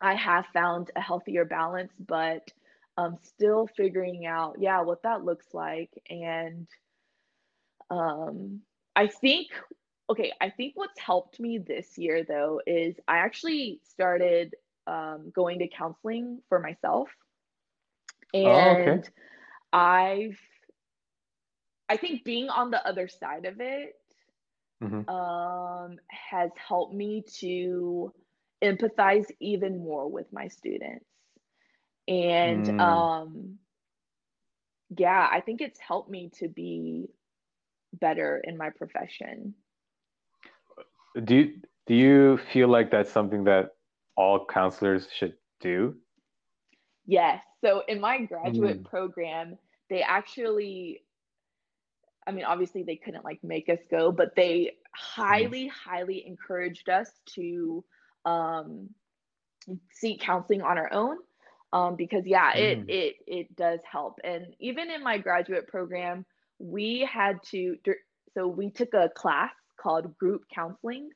[0.00, 2.52] I have found a healthier balance, but
[2.98, 5.90] um, still figuring out, yeah, what that looks like.
[6.08, 6.66] And
[7.90, 8.60] um,
[8.94, 9.48] I think,
[10.10, 14.54] okay, I think what's helped me this year though is I actually started
[14.86, 17.08] um, going to counseling for myself.
[18.32, 19.02] And oh, okay.
[19.72, 20.38] I've,
[21.88, 23.94] I think being on the other side of it
[24.82, 25.08] mm-hmm.
[25.08, 28.12] um, has helped me to
[28.62, 31.06] empathize even more with my students.
[32.08, 32.80] And mm.
[32.80, 33.58] um,
[34.96, 37.08] yeah, I think it's helped me to be
[37.92, 39.54] better in my profession.
[41.24, 41.52] Do you,
[41.86, 43.70] do you feel like that's something that
[44.16, 45.94] all counselors should do?
[47.06, 47.42] Yes.
[47.64, 48.84] So in my graduate mm.
[48.84, 51.02] program, they actually
[52.26, 55.70] I mean, obviously they couldn't like make us go, but they highly, mm.
[55.70, 57.84] highly encouraged us to
[58.26, 58.90] um,
[59.92, 61.16] seek counseling on our own
[61.72, 62.90] um, because yeah it mm.
[62.90, 66.24] it it does help and even in my graduate program
[66.58, 67.76] we had to
[68.34, 71.08] so we took a class called group counseling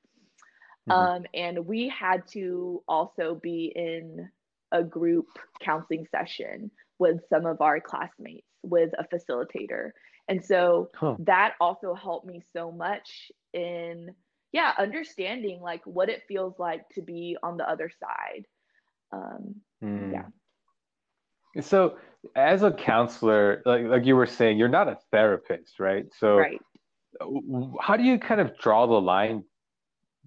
[0.89, 0.93] mm-hmm.
[0.93, 4.29] um, and we had to also be in
[4.73, 5.27] a group
[5.61, 9.91] counseling session with some of our classmates with a facilitator
[10.29, 11.17] and so huh.
[11.19, 14.15] that also helped me so much in
[14.53, 18.45] yeah understanding like what it feels like to be on the other side
[19.13, 20.13] um mm.
[20.13, 21.97] yeah so
[22.37, 26.61] as a counselor like like you were saying you're not a therapist right so right.
[27.81, 29.43] how do you kind of draw the line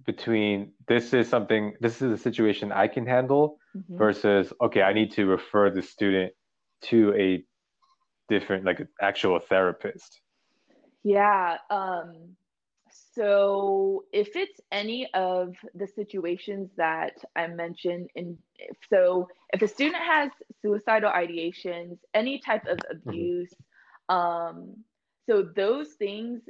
[0.06, 3.98] between this is something this is a situation i can handle mm-hmm.
[3.98, 6.34] versus okay i need to refer the student
[6.82, 7.44] to a
[8.28, 10.22] different like actual therapist
[11.04, 12.36] yeah um
[13.16, 18.38] so if it's any of the situations that I mentioned in
[18.90, 23.10] so if a student has suicidal ideations, any type of mm-hmm.
[23.10, 23.54] abuse,
[24.10, 24.16] mm-hmm.
[24.16, 24.78] um,
[25.28, 26.42] so those things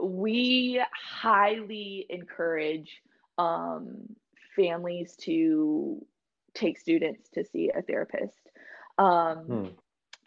[0.00, 3.02] we highly encourage
[3.38, 3.96] um,
[4.56, 6.04] families to
[6.54, 8.38] take students to see a therapist.
[8.98, 9.66] Um, hmm.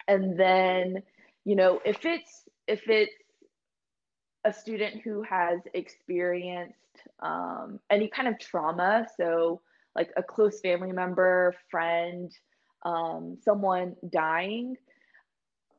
[0.06, 1.02] And then,
[1.44, 3.14] you know, if it's if it's
[4.44, 6.74] a student who has experienced
[7.20, 9.60] um, any kind of trauma, so
[9.96, 12.30] like a close family member, friend,
[12.84, 14.76] um, someone dying,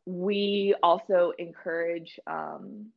[0.05, 2.87] we also encourage, um,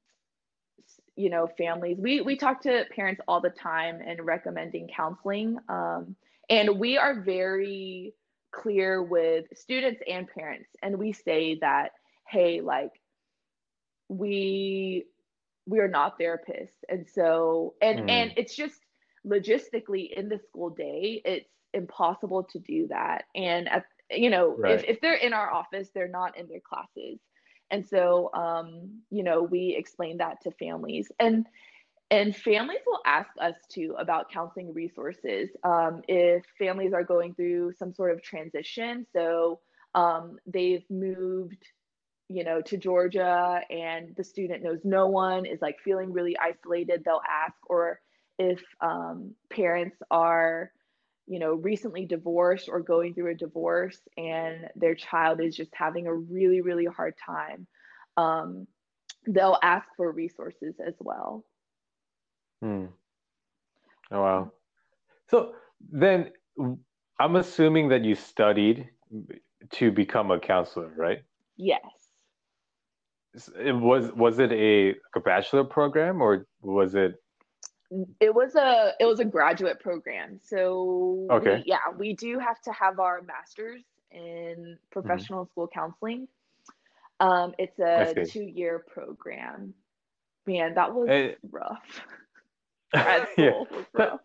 [1.17, 1.99] you know, families.
[1.99, 6.15] We we talk to parents all the time and recommending counseling, um,
[6.49, 8.15] and we are very
[8.53, 11.93] clear with students and parents, and we say that,
[12.27, 12.93] hey, like
[14.09, 15.05] we
[15.69, 16.79] we are not therapists.
[16.89, 18.11] And so and mm.
[18.11, 18.81] and it's just
[19.27, 23.25] logistically in the school day it's impossible to do that.
[23.35, 24.75] And at, you know right.
[24.75, 27.19] if, if they're in our office they're not in their classes.
[27.71, 31.13] And so um you know we explain that to families.
[31.21, 31.47] And
[32.11, 37.73] and families will ask us too about counseling resources um, if families are going through
[37.79, 39.07] some sort of transition.
[39.13, 39.61] So
[39.95, 41.63] um, they've moved
[42.29, 47.03] you know, to Georgia and the student knows no one, is like feeling really isolated,
[47.05, 47.57] they'll ask.
[47.67, 48.01] Or
[48.39, 50.71] if um, parents are,
[51.27, 56.07] you know, recently divorced or going through a divorce and their child is just having
[56.07, 57.67] a really, really hard time,
[58.17, 58.67] um,
[59.27, 61.45] they'll ask for resources as well.
[62.61, 62.87] Hmm.
[64.11, 64.53] Oh, wow.
[65.31, 65.53] So
[65.93, 66.33] then
[67.19, 68.89] I'm assuming that you studied
[69.73, 71.23] to become a counselor, right?
[71.57, 71.81] Yes.
[73.59, 77.15] It was was it a, a bachelor program or was it
[78.21, 81.57] it was a it was a graduate program so Okay.
[81.57, 86.29] we, yeah we do have to have our masters in professional school counseling
[87.21, 89.73] um it's a two year program
[90.47, 92.01] man that was Eh, rough
[92.95, 93.51] yeah.
[93.71, 94.21] was rough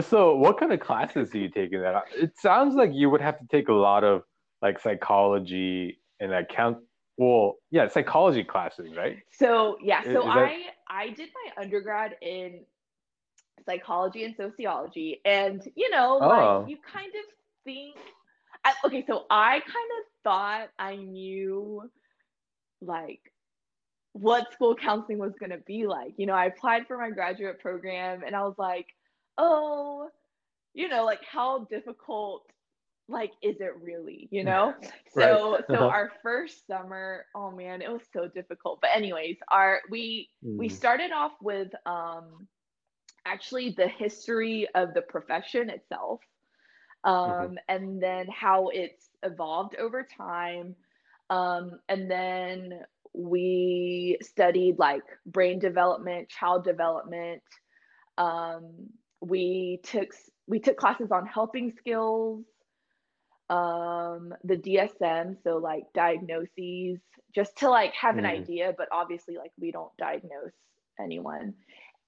[0.00, 2.04] So, what kind of classes do you take in that?
[2.16, 4.22] It sounds like you would have to take a lot of
[4.60, 6.78] like psychology and account.
[7.18, 9.18] Well, yeah, psychology classes, right?
[9.32, 12.60] so yeah so that- i i did my undergrad in
[13.64, 16.28] psychology and sociology and you know Oh.
[16.28, 17.24] like you kind of
[17.64, 17.96] think
[18.64, 21.82] I, okay so i kind of thought i knew
[22.80, 23.20] like
[24.12, 27.58] what school counseling was going to be like you know i applied for my graduate
[27.60, 28.86] program and i was like
[29.38, 30.08] oh
[30.74, 32.44] you know like how difficult
[33.08, 34.72] like is it really you know
[35.08, 35.70] so Right.
[35.70, 35.92] so Uh-huh.
[35.92, 40.78] our first summer oh man it was so difficult but anyways our we we Mm.
[40.78, 42.46] started off with um
[43.26, 46.20] actually the history of the profession itself
[47.04, 50.74] um and then how it's evolved over time
[51.30, 52.70] um and then
[53.14, 57.42] we studied like brain development child development
[58.18, 58.88] um
[59.20, 60.08] we took
[60.46, 62.44] we took classes on helping skills
[63.50, 66.98] um the DSM so like diagnoses
[67.34, 68.26] just to like have an Mm.
[68.26, 70.52] idea but obviously like we don't diagnose
[71.00, 71.54] anyone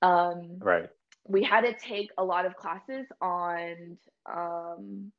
[0.02, 0.90] um Right.
[1.28, 3.98] we had to take a lot of classes on
[4.32, 5.12] um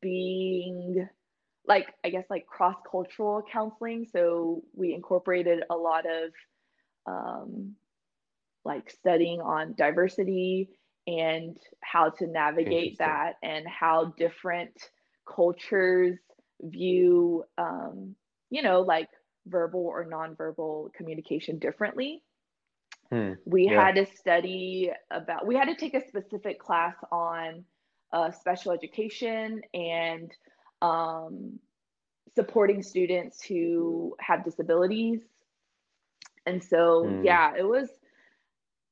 [0.00, 1.08] being
[1.66, 6.32] like I guess like cross cultural counseling so we incorporated a lot of
[7.06, 7.74] um
[8.64, 10.68] like studying on diversity
[11.06, 14.72] and how to navigate that and how different
[15.34, 16.18] cultures
[16.62, 18.14] view um
[18.50, 19.08] you know like
[19.46, 22.22] verbal or nonverbal communication differently
[23.10, 23.34] Hmm.
[23.44, 23.66] we Yeah.
[23.66, 27.64] had to study about we had to take a specific class on
[28.12, 30.30] uh, special education and
[30.82, 31.58] um,
[32.34, 35.22] supporting students who have disabilities
[36.46, 37.22] and so Hmm.
[37.22, 37.88] yeah it was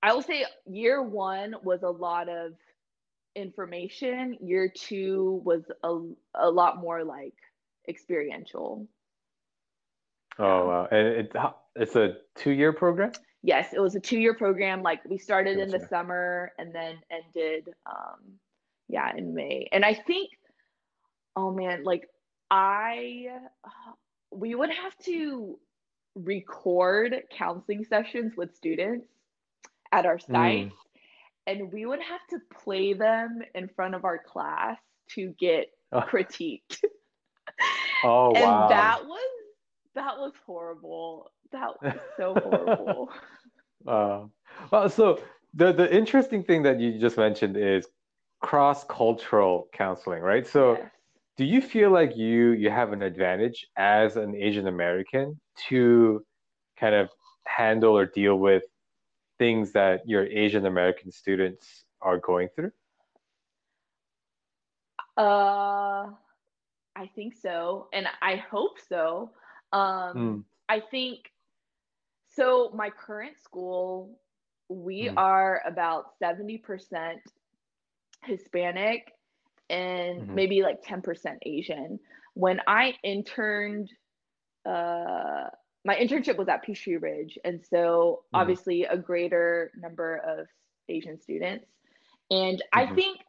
[0.02, 2.52] i will say year one was a lot of
[3.34, 5.98] information year two was a,
[6.34, 7.34] a lot more like
[7.88, 8.86] experiential.
[10.38, 10.88] Oh wow.
[10.90, 11.36] And it,
[11.76, 13.12] it's a two-year program?
[13.42, 14.82] yes it was a two-year program.
[14.82, 18.18] Like we started in the summer and then ended um
[18.88, 19.68] yeah in may.
[19.72, 20.30] And i think
[21.36, 22.08] oh man like
[22.50, 23.26] i
[24.30, 25.58] we would have to
[26.14, 29.06] record counseling sessions with students
[29.92, 30.74] at our site sites
[31.50, 34.78] and we would have to play them in front of our class
[35.10, 36.02] to get Oh.
[36.02, 36.78] critiqued
[38.02, 38.68] Oh and wow.
[38.68, 39.30] that was
[39.94, 43.10] that was horrible that was so horrible
[43.86, 44.26] Uh,
[44.70, 45.20] well, so
[45.54, 47.88] the the interesting thing that you just mentioned is
[48.40, 50.46] cross-cultural counseling, right?
[50.46, 50.90] So Yes.
[51.36, 56.24] do you feel like you you have an advantage as an Asian American to
[56.78, 57.10] kind of
[57.46, 58.64] handle or deal with
[59.40, 62.72] things that your Asian American students are going through?
[65.16, 66.12] Uh,
[66.94, 69.32] I think so, and I hope so.
[69.72, 70.44] Um, Mm.
[70.68, 71.32] I think
[72.28, 72.70] so.
[72.74, 74.20] My current school,
[74.68, 75.14] we Mm.
[75.16, 77.20] are about 70%
[78.24, 79.12] Hispanic
[79.70, 80.34] and Mhm.
[80.34, 81.98] maybe like 10% Asian.
[82.34, 83.90] When I interned,
[84.66, 85.48] uh,
[85.84, 88.34] my internship was at Peachtree Ridge, and so Mhm.
[88.34, 90.48] obviously a greater number of
[90.88, 91.66] Asian students.
[92.30, 92.94] And I Mhm.
[92.94, 93.20] think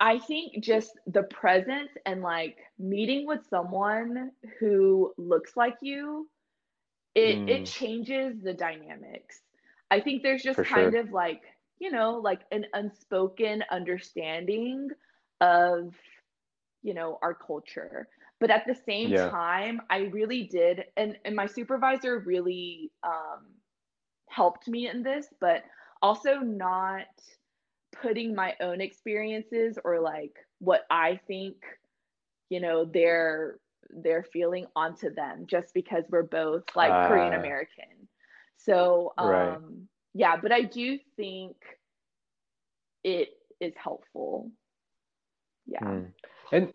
[0.00, 6.28] I think just the presence and like meeting with someone who looks like you,
[7.14, 7.46] it Mm.
[7.46, 9.42] it changes the dynamics.
[9.90, 10.94] I think there's just For kind sure.
[10.94, 11.42] of like,
[11.78, 14.88] you know, like an unspoken understanding
[15.40, 15.94] of,
[16.82, 18.08] you know, our culture.
[18.40, 19.30] But at the same Yeah.
[19.30, 23.46] time, I really did and and my supervisor really um
[24.28, 25.64] helped me in this, but
[26.02, 27.06] also not
[27.92, 31.56] putting my own experiences or like what I think,
[32.50, 33.58] you know, they're
[33.90, 37.34] they're feeling onto them just because we're both like Korean Ah.
[37.34, 38.08] American.
[38.56, 39.58] So Right.
[39.58, 41.56] um yeah, but I do think
[43.04, 43.28] it
[43.60, 44.50] is helpful.
[45.66, 45.80] Yeah.
[45.82, 46.12] Mm.
[46.52, 46.72] And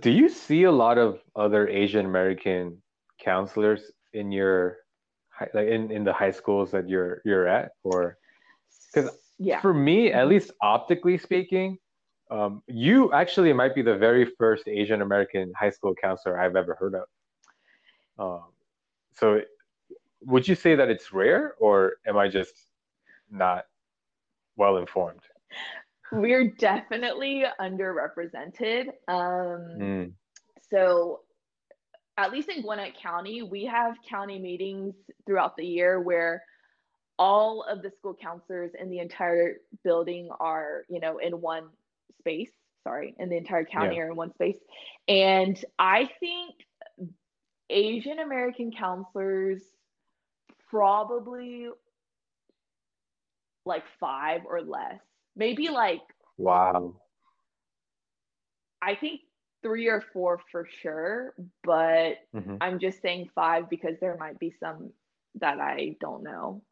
[0.00, 2.82] do you see a lot of other Asian American
[3.20, 4.78] counselors in your
[5.54, 8.18] like in, in the high schools that you're you're at or
[8.94, 9.60] 'Cause yeah.
[9.60, 11.78] for me at least optically speaking
[12.30, 16.74] um, you actually might be the very first Asian American high school counselor I've ever
[16.74, 17.04] heard of
[18.18, 18.44] Um,
[19.14, 19.42] so,
[20.22, 22.54] would you say that it's rare, or am I just
[23.30, 23.66] not
[24.56, 25.20] well informed?
[26.12, 28.88] We're definitely underrepresented.
[29.08, 30.12] Um, Mm.
[30.70, 31.22] so,
[32.16, 34.94] at least in Gwinnett County, we have county meetings
[35.26, 36.42] throughout the year where
[37.18, 41.68] all of the school counselors in the entire building are, you know, in one
[42.18, 42.52] space.
[42.84, 44.02] Sorry, in the entire county Yeah.
[44.02, 44.58] are in one space.
[45.08, 46.54] And I think
[47.68, 49.62] Asian American counselors
[50.70, 51.68] probably
[53.64, 55.00] like five or less.
[55.36, 56.02] Maybe like
[56.38, 57.00] Wow.
[58.82, 59.20] I think
[59.62, 61.34] three or four for sure,
[61.64, 62.60] but Mhm.
[62.60, 64.92] I'm just saying five because there might be some
[65.36, 66.62] that I don't know.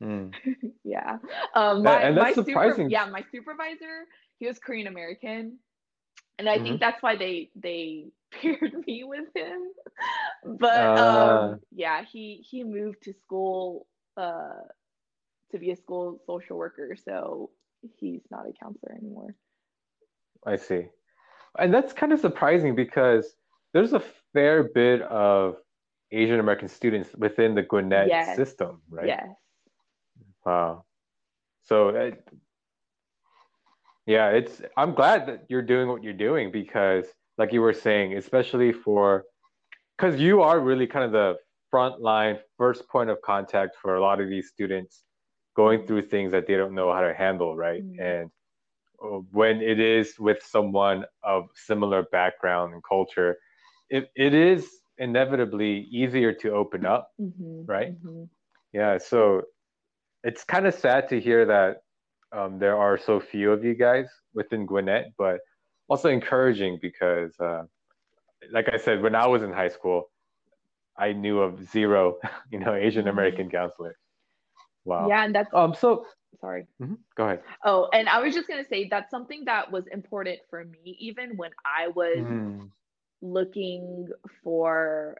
[0.00, 0.32] Mm.
[0.84, 1.18] Yeah.
[1.54, 2.44] Um, my, and that's my surprising.
[2.44, 4.06] Super, yeah, my supervisor,
[4.38, 5.58] he was Korean American,
[6.38, 6.78] and I Mhm.
[6.78, 9.72] think that's why they they paired me with him.
[10.58, 10.98] But Ah.
[10.98, 14.62] um, yeah, he he moved to school uh,
[15.52, 17.50] to be a school social worker, so
[17.98, 19.34] he's not a counselor anymore.
[20.46, 20.86] I see.
[21.58, 23.34] And that's kind of surprising because
[23.72, 24.02] there's a
[24.32, 25.56] fair bit of
[26.12, 28.36] Asian American students within the Gwinnett Yes.
[28.36, 29.06] system, right?
[29.06, 29.28] Yes.
[30.44, 30.84] Wow.
[31.62, 32.10] So, uh,
[34.06, 37.04] yeah, it's, I'm glad that you're doing what you're doing because,
[37.38, 39.24] like you were saying, especially for,
[39.96, 41.36] because you are really kind of the
[41.70, 45.04] front line, first point of contact for a lot of these students
[45.56, 47.82] going through things that they don't know how to handle, right?
[47.84, 48.00] Mhm.
[48.00, 48.30] And
[49.02, 53.38] uh, when it is with someone of similar background and culture,
[53.90, 57.94] it, it is inevitably easier to open up Mhm, Right?
[58.04, 58.28] mhm.
[58.72, 59.42] yeah, so
[60.24, 61.78] it's kind of sad to hear that
[62.32, 65.40] um, there are so few of you guys within Gwinnett, but
[65.88, 67.64] also encouraging because, uh,
[68.52, 70.10] like I said, when I was in high school,
[70.98, 72.18] I knew of zero,
[72.52, 73.96] you know, Asian American counselors.
[74.84, 75.12] Wow.
[75.12, 75.74] Yeah, and that's Um.
[75.74, 76.06] So
[76.40, 76.66] sorry.
[76.80, 77.42] mhm, go ahead.
[77.64, 81.36] Oh, and I was just gonna say that's something that was important for me, even
[81.36, 82.70] when I was Mm,
[83.22, 84.08] looking
[84.42, 85.18] for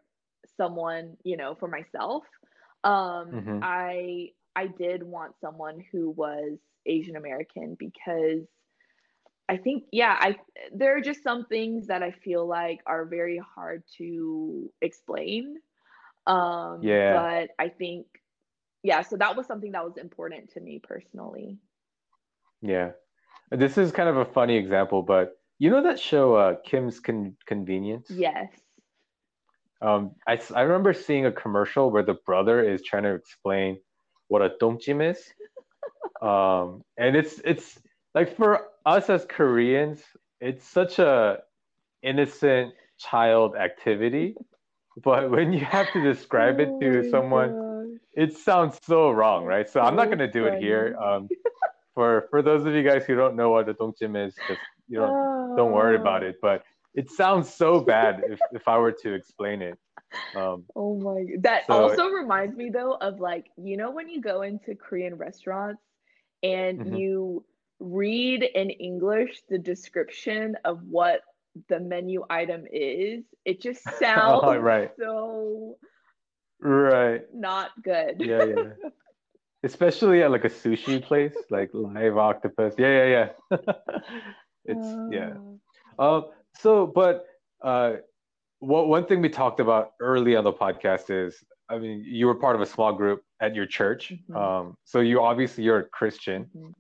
[0.57, 2.25] someone, you know, for myself.
[2.85, 3.63] Um, Mhm.
[3.63, 8.47] I I did want someone who was Asian American because
[9.49, 10.37] I think, yeah, I
[10.73, 15.57] there are just some things that I feel like are very hard to explain.
[16.27, 17.09] Um, Yeah.
[17.09, 18.07] but I think,
[18.83, 21.59] yeah, so that was something that was important to me personally.
[22.63, 22.91] yeah.
[23.51, 27.37] This is kind of a funny example, but you know that show, uh, Kim's Con-
[27.47, 28.09] Convenience?
[28.09, 28.49] Yes.
[29.83, 33.79] Um, I, I remember seeing a commercial where the brother is trying to explain
[34.29, 35.21] what a 똥침 is.
[36.23, 37.79] Um, and it's it's
[38.15, 40.03] like for us as Koreans,
[40.39, 41.39] it's such a
[42.03, 44.37] innocent child activity.
[45.03, 47.70] But when you have to describe it Oh to someone, gosh.
[48.15, 49.69] It sounds so wrong, right?
[49.69, 50.97] So I'm not gonna do it here.
[51.01, 51.29] Um,
[51.95, 54.99] for for those of you guys who don't know what a 똥침 is, just you
[54.99, 56.27] don't don't worry about Oh.
[56.29, 56.37] it.
[56.43, 59.79] But it sounds so bad if, if I were to explain it.
[60.35, 64.21] Um, Oh my, that So- also reminds me though of like, you know, when you
[64.21, 65.83] go into Korean restaurants
[66.43, 66.99] and Mhm.
[66.99, 67.45] you
[67.79, 71.21] read in English the description of what
[71.69, 74.91] the menu item is, it just sounds Oh, right.
[74.99, 75.77] so
[76.63, 77.23] right.
[77.35, 78.17] not good.
[78.21, 78.65] Yeah, yeah.
[79.63, 82.75] Especially at like a sushi place, like live octopus.
[82.79, 83.57] Yeah, yeah, yeah.
[84.65, 85.35] it's yeah.
[85.99, 86.25] Uh, Um.
[86.57, 87.27] So, but
[87.63, 87.97] uh,
[88.61, 92.35] what one thing we talked about early on the podcast is, I mean, you were
[92.35, 94.13] part of a small group at your church.
[94.31, 94.37] Mhm.
[94.37, 94.77] Um.
[94.85, 96.47] So you obviously you're a Christian.
[96.57, 96.73] mhm.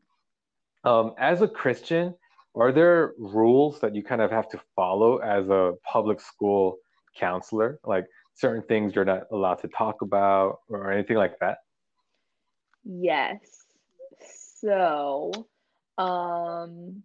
[0.90, 1.14] Um.
[1.18, 2.14] As a Christian,
[2.54, 6.78] are there rules that you kind of have to follow as a public school
[7.14, 7.78] counselor?
[7.84, 8.06] Like
[8.41, 11.59] certain things you're not allowed to talk about or anything like that?
[12.84, 13.41] Yes.
[14.61, 15.32] So,
[15.99, 17.03] um,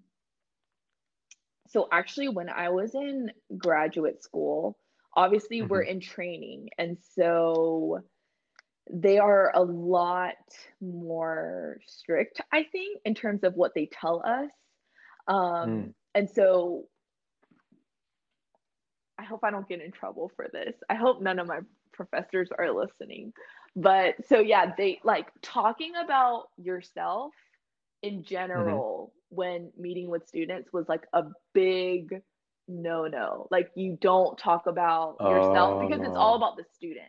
[1.67, 4.77] so actually, when I was in graduate school,
[5.15, 7.99] obviously we're in training, and so
[8.91, 10.35] they are a lot
[10.79, 14.51] more strict, I think, in terms of what they tell us.
[15.27, 15.93] Um, Mm.
[16.13, 16.87] and so
[19.19, 20.75] I hope I don't get in trouble for this.
[20.89, 21.59] I hope none of my
[21.93, 23.33] professors are listening.
[23.75, 27.33] But so yeah, they like talking about yourself
[28.01, 32.21] in general when meeting with students was like a big
[32.67, 33.47] no no.
[33.51, 36.37] Like you don't talk about yourself because it's all Oh.
[36.37, 37.07] about the student.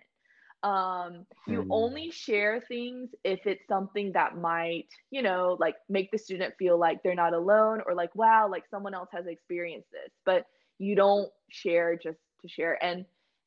[0.63, 1.71] Um, you Hmm.
[1.71, 6.79] only share things if it's something that might, you know, like make the student feel
[6.79, 10.13] like they're not alone or like, wow, like someone else has experienced this.
[10.25, 10.45] But
[10.79, 12.83] you don't share just to share.
[12.83, 13.05] And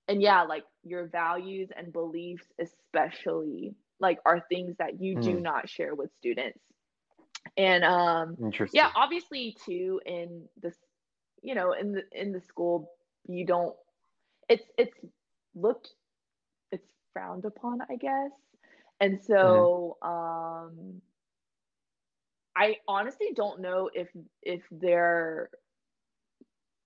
[0.07, 5.41] and yeah, like your values and beliefs, especially, like are things that you do Hmm.
[5.41, 6.59] not share with students.
[7.57, 8.71] And um, Interesting.
[8.71, 10.75] yeah, obviously too in this,
[11.41, 12.91] you know, in the in the school,
[13.27, 13.75] you don't.
[14.49, 14.97] It's it's
[15.55, 15.89] looked,
[16.71, 18.31] it's frowned upon, I guess.
[18.99, 21.01] And so um,
[22.55, 24.09] I honestly don't know if
[24.41, 25.49] if they're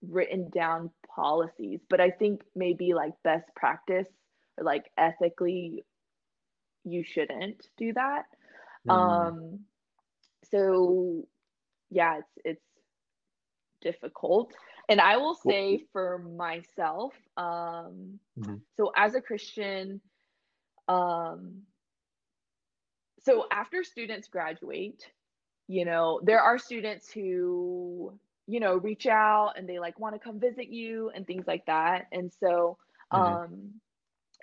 [0.10, 4.08] written down policies, but I think maybe like best practice
[4.58, 5.86] or like ethically
[6.84, 8.26] you shouldn't do that.
[8.86, 8.92] Hmm.
[8.94, 9.60] Um
[10.44, 11.28] so
[11.90, 12.66] yeah, it's it's
[13.82, 14.54] difficult.
[14.90, 18.62] And I will say for myself, um Mhm.
[18.76, 20.02] so as a Christian,
[20.88, 21.64] um
[23.20, 25.12] so after students graduate,
[25.68, 30.20] you know, there are students who, you know, reach out and they like want to
[30.20, 32.08] come visit you and things like that.
[32.12, 32.78] And so,
[33.12, 33.40] Mhm.
[33.42, 33.74] um,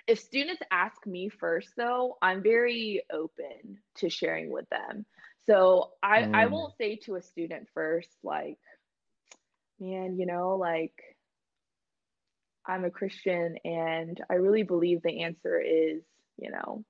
[0.07, 5.05] if students ask me first, though, I'm very open to sharing with them.
[5.45, 6.47] So I, I Mm.
[6.47, 8.57] won't say to a student first, like,
[9.79, 10.93] man, you know, like,
[12.65, 16.03] I'm a Christian and I really believe the answer is,
[16.37, 16.83] you know,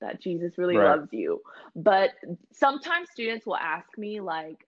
[0.00, 0.80] that Jesus really Right.
[0.80, 1.40] loves you.
[1.74, 2.10] But
[2.52, 4.58] sometimes students will ask me, like,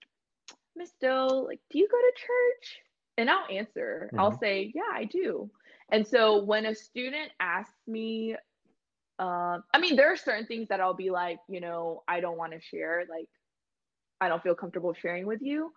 [0.77, 2.83] Miss Doe, like, do you go to church?
[3.19, 4.41] And I'll answer, I'll Mhm.
[4.41, 5.51] say, yeah, I do.
[5.91, 8.37] And so when a student asks me,
[9.19, 12.39] um, I mean, there are certain things that I'll be like, you know, I don't
[12.39, 13.29] want to share, like,
[14.21, 15.73] I don't feel comfortable sharing with you.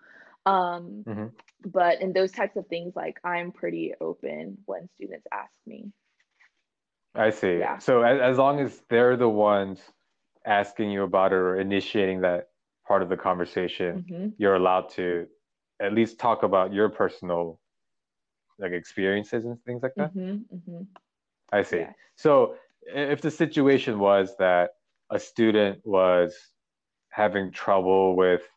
[0.45, 1.31] Um, Mhm.
[1.65, 5.91] but in those types of things, like, I'm pretty open when students ask me.
[7.15, 7.59] I see.
[7.59, 7.79] Yeah.
[7.79, 9.81] So as, as long as they're the ones
[10.45, 12.49] asking you about it or initiating that
[12.87, 14.35] part of the conversation, Mhm.
[14.37, 15.27] you're allowed to
[15.81, 17.59] at least talk about your personal
[18.59, 20.13] like experiences and things like that.
[20.13, 20.45] Mhm.
[20.51, 20.87] Mhm.
[21.51, 21.87] I see.
[21.87, 21.95] Yes.
[22.15, 24.71] So if the situation was that
[25.09, 26.35] a student was
[27.11, 28.47] having trouble with,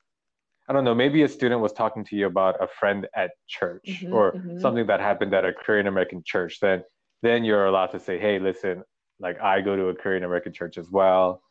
[0.68, 4.07] I don't know, maybe a student was talking to you about a friend at church
[4.07, 4.47] Mhm, or mhm.
[4.57, 6.85] something that happened at a Korean American church, then
[7.22, 8.85] then you're allowed to say, hey, listen,
[9.20, 11.43] like I go to a Korean American church as well.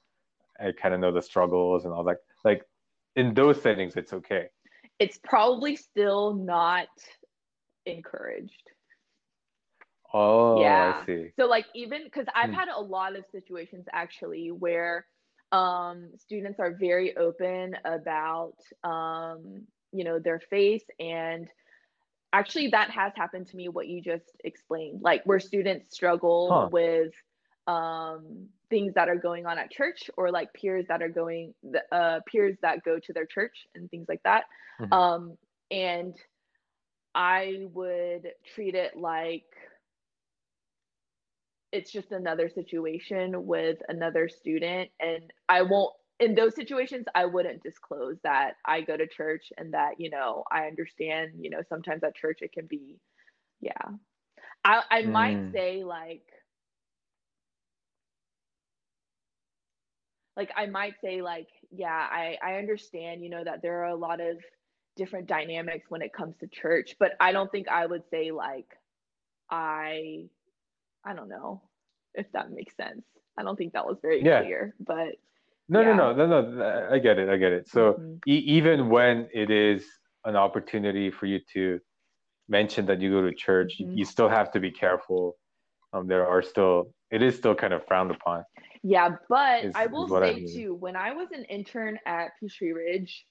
[0.60, 2.18] I kind of know the struggles and all that.
[2.44, 2.64] Like
[3.16, 4.48] in those settings, it's okay.
[5.00, 6.88] It's probably still not
[7.86, 8.64] encouraged.
[10.14, 11.02] Oh, Yeah.
[11.02, 11.32] I see.
[11.40, 12.56] So like even because I've Hmm.
[12.56, 15.06] had a lot of situations actually where
[15.52, 21.48] um, students are very open about um, you know their face and
[22.34, 26.70] actually that has happened to me what you just explained like where students struggle Huh.
[26.72, 27.14] with
[27.68, 31.54] um, things that are going on at church or like peers that are going
[31.92, 34.46] uh, peers that go to their church and things like that
[34.80, 34.98] Mhm.
[34.98, 35.38] um,
[35.72, 36.16] and
[37.16, 39.46] I would treat it like
[41.72, 47.64] it's just another situation with another student and I won't in those situations I wouldn't
[47.64, 52.04] disclose that I go to church and that you know I understand you know sometimes
[52.04, 53.00] at church it can be
[53.62, 53.72] yeah
[54.64, 55.54] I I might Mm.
[55.54, 56.24] say like
[60.38, 63.96] like I might say like yeah I I understand you know that there are a
[63.96, 64.38] lot of
[64.96, 68.68] different dynamics when it comes to church but I don't think I would say like
[69.50, 70.26] I
[71.04, 71.62] I don't know
[72.14, 73.04] if that makes sense.
[73.38, 74.42] I don't think that was very Yeah.
[74.42, 75.16] clear, but
[75.70, 75.96] No, Yeah.
[75.96, 76.90] no, no, no, no.
[76.92, 77.30] I get it.
[77.30, 77.68] I get it.
[77.68, 78.22] So Mhm.
[78.26, 79.86] e- even when it is
[80.24, 81.80] an opportunity for you to
[82.48, 83.96] mention that you go to church, Mhm.
[83.98, 85.38] you still have to be careful.
[85.94, 88.46] Um, there are still, it is still kind of frowned upon.
[88.84, 90.52] Yeah, but Is- I will what I say mean.
[90.54, 93.26] too, when I was an intern at Peachtree Ridge,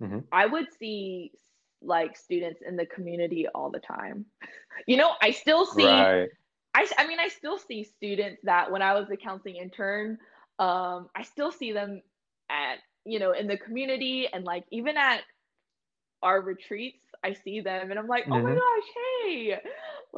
[0.00, 0.24] Mhm.
[0.32, 1.32] I would see
[1.82, 4.26] like students in the community all the time.
[4.86, 6.28] You know, I still see Right.
[6.74, 10.18] I, I mean, I still see students that when I was a counseling intern,
[10.58, 12.02] um, I still see them
[12.50, 15.20] at, you know, in the community and like even at
[16.22, 18.54] our retreats, I see them and I'm like, oh my Mhm.
[18.54, 18.88] gosh,
[19.24, 19.58] hey.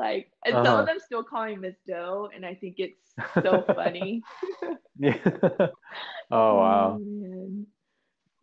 [0.03, 0.81] Like, and some Uh-huh.
[0.83, 3.15] of them still call me Miss Doe, and I think it's
[3.47, 4.11] so funny.
[4.99, 5.17] Yeah.
[6.31, 6.99] oh, wow.
[7.01, 7.67] man.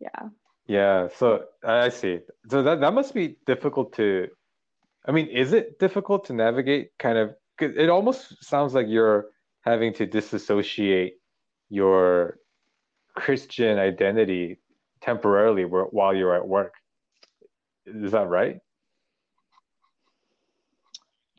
[0.00, 0.22] Yeah.
[0.66, 1.08] Yeah.
[1.18, 2.14] So I see.
[2.50, 4.28] So that, that must be difficult to,
[5.06, 7.26] I mean, is it difficult to navigate kind of,
[7.58, 9.26] 'cause it almost sounds like you're
[9.70, 11.14] having to disassociate
[11.68, 12.38] your
[13.14, 14.58] Christian identity
[15.00, 16.74] temporarily wh- while you're at work.
[17.86, 18.56] Is that right?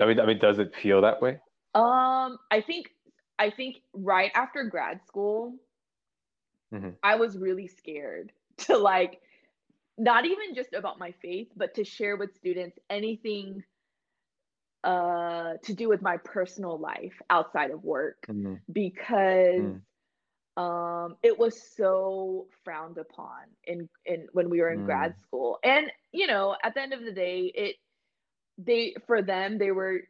[0.02, 1.40] I mean, I mean, does it feel that way?
[1.76, 2.88] Um, I think
[3.40, 5.56] I think right after grad school,
[6.72, 6.98] Mhm.
[7.04, 9.22] I was really scared to like
[9.98, 13.64] not even just about my faith, but to share with students anything
[14.84, 19.82] uh to do with my personal life outside of work Mm, because mm,
[20.58, 25.60] um it was so frowned upon in in when we were in grad mm, school
[25.64, 27.76] and you know at the end of the day it
[28.58, 30.02] they for them they were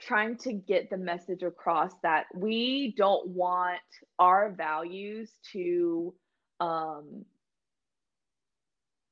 [0.00, 3.80] trying to get the message across that we don't want
[4.18, 6.14] our values to
[6.60, 7.24] um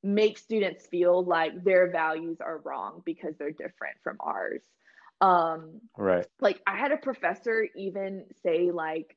[0.03, 4.63] make students feel like their values are wrong because they're different from ours
[5.21, 6.27] um right.
[6.41, 9.17] like i had a professor even say like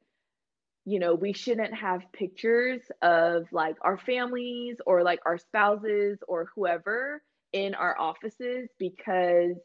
[0.86, 6.49] you know we shouldn't have pictures of like our families or like our spouses or
[6.55, 7.22] whoever
[7.54, 9.56] in our offices because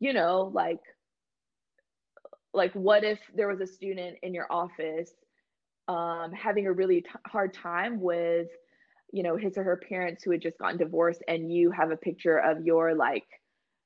[0.00, 0.80] you know like
[2.52, 5.10] like what if there was a student in your office
[5.88, 8.48] um, having a really t- hard time with
[9.12, 11.96] you know his or her parents who had just gotten divorced and you have a
[11.96, 13.24] picture of your like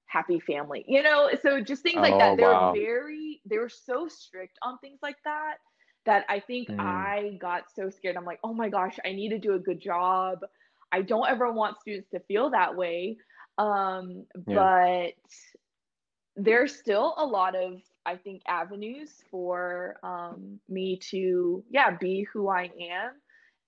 [0.06, 1.30] happy family you know?
[1.42, 2.36] So just things like Oh that.
[2.36, 2.72] They were wow.
[2.72, 5.54] very they were so strict on things like that
[6.06, 8.16] that i think Mm, i got so scared.
[8.16, 10.38] I'm like oh my gosh i need to do a good job
[10.92, 13.16] i don't ever want students to feel that way
[13.58, 14.54] um, yeah.
[14.54, 15.14] but
[16.36, 22.48] there's still a lot of i think avenues for um, me to yeah be who
[22.48, 23.12] i am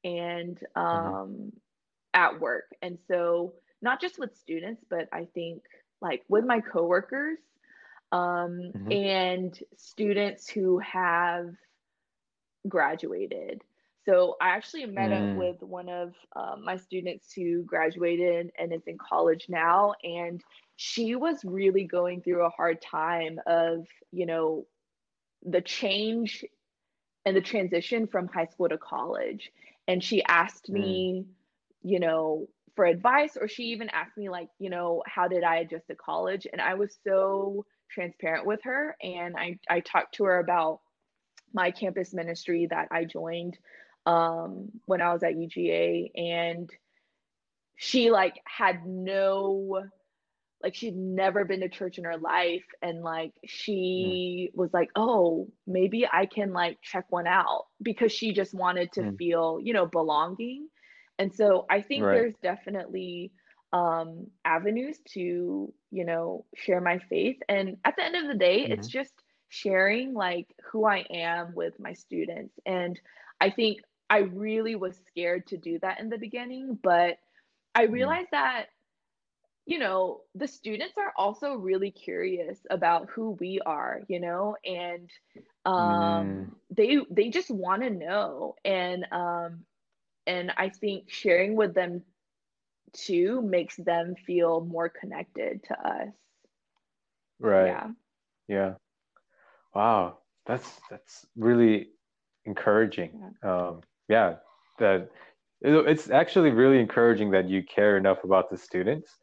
[0.04, 1.52] and hmm um,
[2.14, 5.62] at work and so not just with students but i think
[6.02, 7.38] like with my coworkers
[8.12, 11.54] um, hmm and students who have
[12.68, 13.62] graduated.
[14.04, 18.72] So I actually met up Mm, with one of um, my students who graduated and
[18.72, 20.40] is in college now, and
[20.76, 24.66] she was really going through a hard time of, you know,
[25.44, 26.44] the change
[27.24, 29.50] and the transition from high school to college.
[29.86, 31.26] And she asked mm, me,
[31.82, 35.56] you know, for advice, or she even asked me, like, you know, how did I
[35.56, 36.46] adjust to college?
[36.50, 38.96] And I was so transparent with her.
[39.02, 40.80] And I, I talked to her about
[41.52, 43.58] my campus ministry that I joined
[44.06, 46.10] um, when I was at UGA.
[46.16, 46.70] And
[47.76, 49.82] she, like, had no
[50.62, 53.32] like she'd never been to church in her life and like
[53.98, 58.54] mm, she was like oh maybe i can like check one out because she just
[58.54, 60.68] wanted to mm, feel you know belonging.
[61.18, 62.10] And so i think right.
[62.10, 63.32] there's definitely
[63.72, 67.38] um avenues to you know share my faith.
[67.48, 69.12] And at the end of the day it's hmm just
[69.48, 72.54] sharing like who i am with my students.
[72.66, 72.98] And
[73.40, 73.78] i think
[74.12, 77.18] i really was scared to do that in the beginning but
[77.74, 78.66] i Mm, realized that
[79.66, 85.10] you know, the students are also really curious about who we are, you know, and
[85.66, 89.64] um mm, they they just want to know and um
[90.26, 92.02] and I think sharing with them
[92.92, 96.12] too makes them feel more connected to us.
[97.40, 97.80] right.
[97.80, 97.92] Yeah.
[98.48, 98.74] Yeah.
[99.74, 100.18] Wow.
[100.46, 101.90] That's that's really
[102.44, 103.12] encouraging.
[103.12, 103.30] Yeah.
[103.42, 103.82] Um,
[104.12, 104.36] yeah.
[104.78, 105.08] That
[105.62, 109.18] it's actually really encouraging that you care enough about the students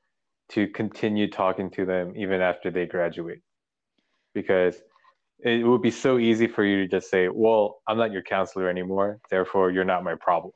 [0.53, 3.41] to continue talking to them even after they graduate.
[4.33, 4.75] Because
[5.39, 8.69] it would be so easy for you to just say, "Well, I'm not your counselor
[8.69, 10.53] anymore, therefore you're not my problem,"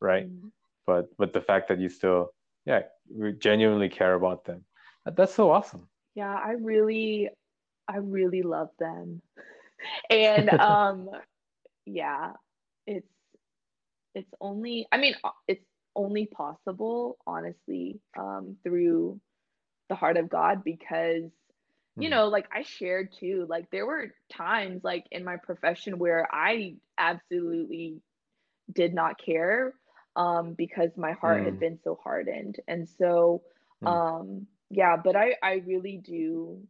[0.00, 0.26] right?
[0.26, 0.50] Mm.
[0.86, 2.20] But but the fact that you still,
[2.66, 2.82] yeah,
[3.20, 4.64] we genuinely care about them,
[5.04, 5.88] that- that's so awesome.
[6.14, 7.30] Yeah, I really
[7.94, 9.22] I really love them.
[10.10, 11.08] And um
[11.86, 12.32] yeah,
[12.86, 13.17] it's
[14.18, 15.64] it's only i mean uh, it's
[15.96, 19.20] only possible honestly um through
[19.88, 21.30] the heart of god because
[21.98, 22.10] you Mhm.
[22.10, 26.74] know like i shared too like there were times like in my profession where i
[26.98, 28.00] absolutely
[28.72, 29.74] did not care
[30.16, 33.42] um because my heart had Mm, been so hardened and so
[33.82, 36.60] mm, um yeah but i i really do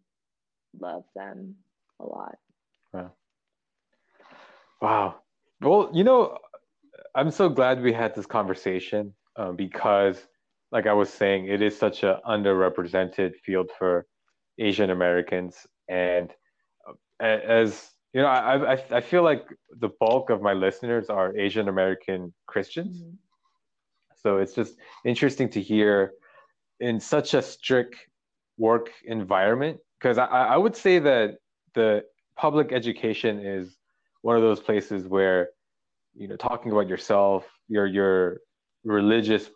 [0.81, 1.57] love them
[2.01, 2.37] a lot
[2.93, 3.13] wow.
[4.81, 5.17] Wow.
[5.61, 6.39] Well, you know,
[7.19, 10.17] I'm so glad we had this conversation um, because,
[10.71, 14.07] like I was saying, it is such an underrepresented field for
[14.59, 16.33] Asian Americans, and
[17.21, 19.45] uh, as you know, I, I I feel like
[19.81, 23.17] the bulk of my listeners are Asian American Christians, Mhm.
[24.23, 26.13] so it's just interesting to hear
[26.79, 27.97] in such a strict
[28.59, 31.39] work environment because I, I would say that
[31.75, 32.05] the
[32.37, 33.77] public education is
[34.23, 35.51] one of those places where
[36.19, 38.39] you know talking about yourself your your
[38.85, 39.51] religious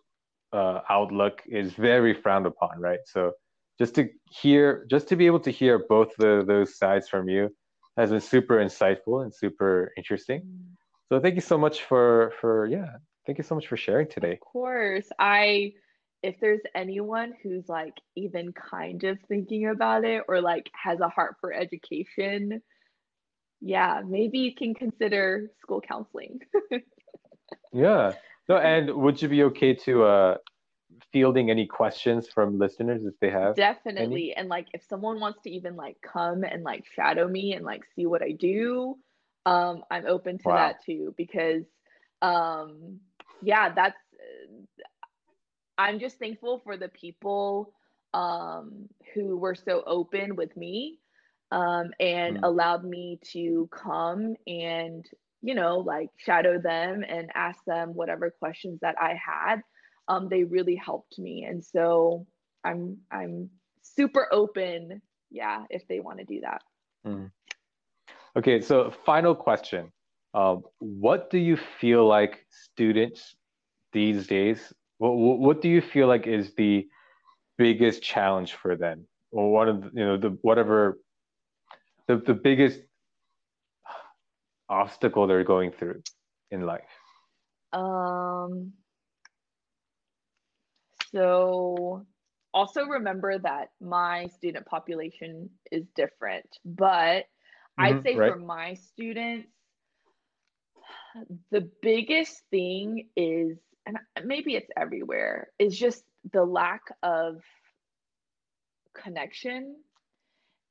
[0.52, 3.32] uh, outlook is very frowned upon right so
[3.78, 7.48] just to hear just to be able to hear both the, those sides from you
[7.96, 10.42] has been super insightful and super interesting
[11.08, 12.96] so thank you so much for for yeah
[13.26, 14.32] thank you so much for sharing today.
[14.32, 15.08] Of course.
[15.18, 15.72] I
[16.22, 21.08] if there's anyone who's like even kind of thinking about it or like has a
[21.08, 22.62] heart for education,
[23.62, 26.40] yeah, maybe you can consider school counseling.
[27.72, 28.12] yeah.
[28.48, 30.36] No, and would you be okay to uh
[31.12, 33.54] fielding any questions from listeners if they have?
[33.54, 34.32] Definitely.
[34.32, 34.34] Any?
[34.34, 37.82] And like if someone wants to even like come and like shadow me and like
[37.94, 38.98] see what I do,
[39.46, 40.56] um I'm open to wow.
[40.56, 41.64] that too because
[42.20, 42.98] um
[43.42, 43.96] yeah, that's
[45.78, 47.74] I'm just thankful for the people
[48.14, 50.98] um, who were so open with me
[51.52, 52.40] um, and mm.
[52.42, 55.06] allowed me to come and,
[55.42, 59.62] you know, like shadow them and ask them whatever questions that I had.
[60.08, 61.44] Um, they really helped me.
[61.44, 62.26] And so
[62.64, 63.50] I'm, I'm
[63.82, 65.00] super open.
[65.30, 65.64] Yeah.
[65.70, 66.62] If they want to do that.
[67.06, 67.30] Mm.
[68.36, 68.60] Okay.
[68.60, 69.92] So final question.
[70.34, 73.36] Um, what do you feel like students
[73.92, 74.72] these days
[75.02, 76.86] what what do you feel like is the
[77.58, 80.98] biggest challenge for them, or one of the, you know the whatever
[82.16, 82.80] the the biggest
[84.68, 86.02] obstacle they're going through
[86.50, 86.82] in life?
[87.72, 88.72] Um.
[91.14, 92.06] So
[92.54, 98.32] also remember that my student population is different, but mm-hmm, I'd say right.
[98.32, 99.48] for my students,
[101.50, 107.42] the biggest thing is and maybe it's everywhere, is just the lack of
[108.94, 109.76] connection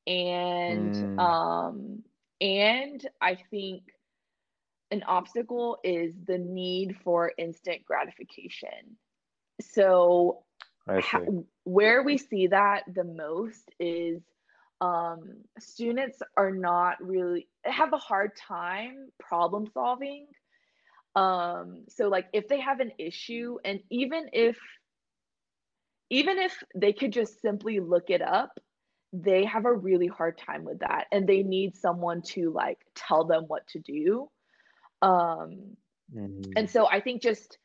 [0.07, 1.19] and mm.
[1.19, 2.03] um
[2.39, 3.83] and I think
[4.89, 8.97] an obstacle is the need for instant gratification.
[9.61, 10.43] So
[10.87, 11.21] ha-
[11.63, 14.21] where we see that the most is
[14.81, 20.25] um, students are not really have a hard time problem solving
[21.15, 24.57] um so like if they have an issue and even if
[26.09, 28.57] even if they could just simply look it up
[29.13, 33.25] they have a really hard time with that and they need someone to like tell
[33.25, 34.29] them what to do
[35.01, 35.75] um
[36.13, 36.51] mm-hmm.
[36.55, 37.57] and so i think just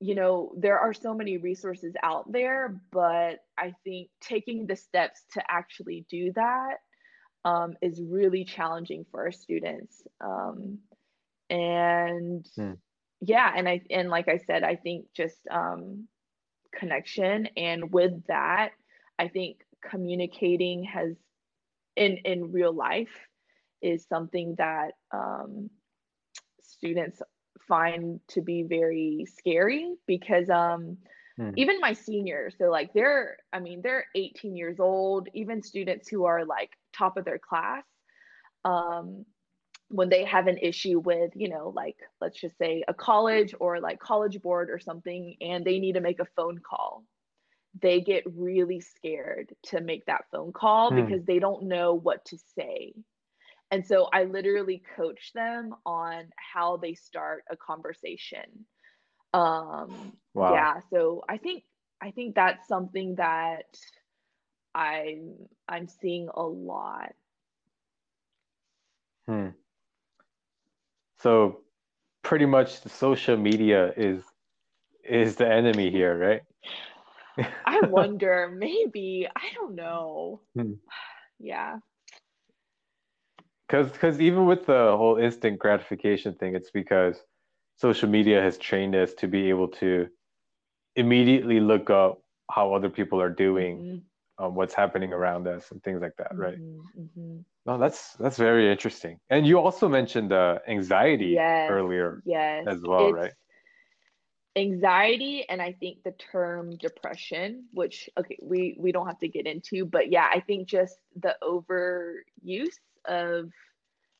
[0.00, 5.22] you know there are so many resources out there but i think taking the steps
[5.32, 6.76] to actually do that
[7.44, 10.78] um, is really challenging for our students um,
[11.50, 12.72] and hmm.
[13.20, 16.06] yeah and i and like i said i think just um
[16.74, 18.70] connection and with that
[19.18, 21.16] i think communicating has
[21.96, 23.14] in in real life
[23.82, 25.68] is something that um
[26.62, 27.20] students
[27.68, 30.96] find to be very scary because um
[31.36, 31.50] hmm.
[31.56, 36.24] even my seniors so like they're i mean they're 18 years old even students who
[36.24, 37.84] are like top of their class
[38.64, 39.24] um
[39.92, 43.78] when they have an issue with, you know, like let's just say a college or
[43.78, 47.04] like college board or something, and they need to make a phone call,
[47.80, 51.04] they get really scared to make that phone call hmm.
[51.04, 52.92] because they don't know what to say.
[53.70, 58.66] And so I literally coach them on how they start a conversation.
[59.32, 60.52] Um, wow.
[60.52, 60.80] Yeah.
[60.90, 61.64] So I think
[62.02, 63.64] I think that's something that
[64.74, 65.36] I'm
[65.68, 67.14] I'm seeing a lot.
[69.26, 69.48] Hmm.
[71.20, 71.60] So
[72.22, 74.22] pretty much the social media is
[75.08, 76.42] is the enemy here, right?
[77.38, 79.28] I wonder, maybe.
[79.34, 80.40] I don't know.
[80.54, 80.72] Hmm.
[81.44, 81.78] Yeah.
[83.68, 87.16] Cause because even with the whole instant gratification thing, it's because
[87.78, 90.06] social media has trained us to be able to
[90.94, 94.44] immediately look up how other people are doing, mm-hmm.
[94.44, 96.58] um, what's happening around us, and things like that, right?
[96.60, 97.00] Mm-hmm.
[97.00, 97.38] mm-hmm.
[97.64, 99.18] No, that's that's very interesting.
[99.30, 103.32] And you also mentioned uh, anxiety yes, earlier, yes, as well, it's right?
[104.54, 109.46] Anxiety, and I think the term depression, which okay, we we don't have to get
[109.46, 112.76] into, but yeah, I think just the overuse
[113.06, 113.50] of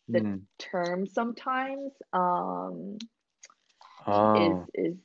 [0.09, 0.41] the mm.
[0.59, 2.99] term sometimes um,
[4.07, 4.67] oh.
[4.75, 4.97] is is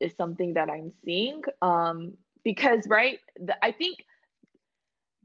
[0.00, 3.98] is something that I'm seeing um, because right, the, I think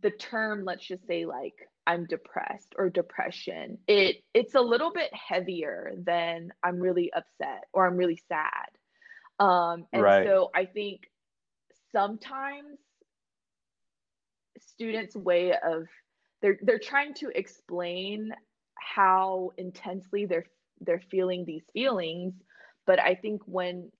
[0.01, 1.55] the term, let's just say like
[1.85, 3.77] I'm depressed or depression.
[3.87, 8.69] It it's a little bit heavier than I'm really upset or I'm really sad.
[9.39, 10.25] Um, and right.
[10.25, 11.09] so I think
[11.91, 12.79] sometimes
[14.59, 15.87] students' way of
[16.41, 18.31] they're they're trying to explain
[18.79, 20.45] how intensely they're
[20.81, 22.33] they're feeling these feelings,
[22.85, 23.91] but I think when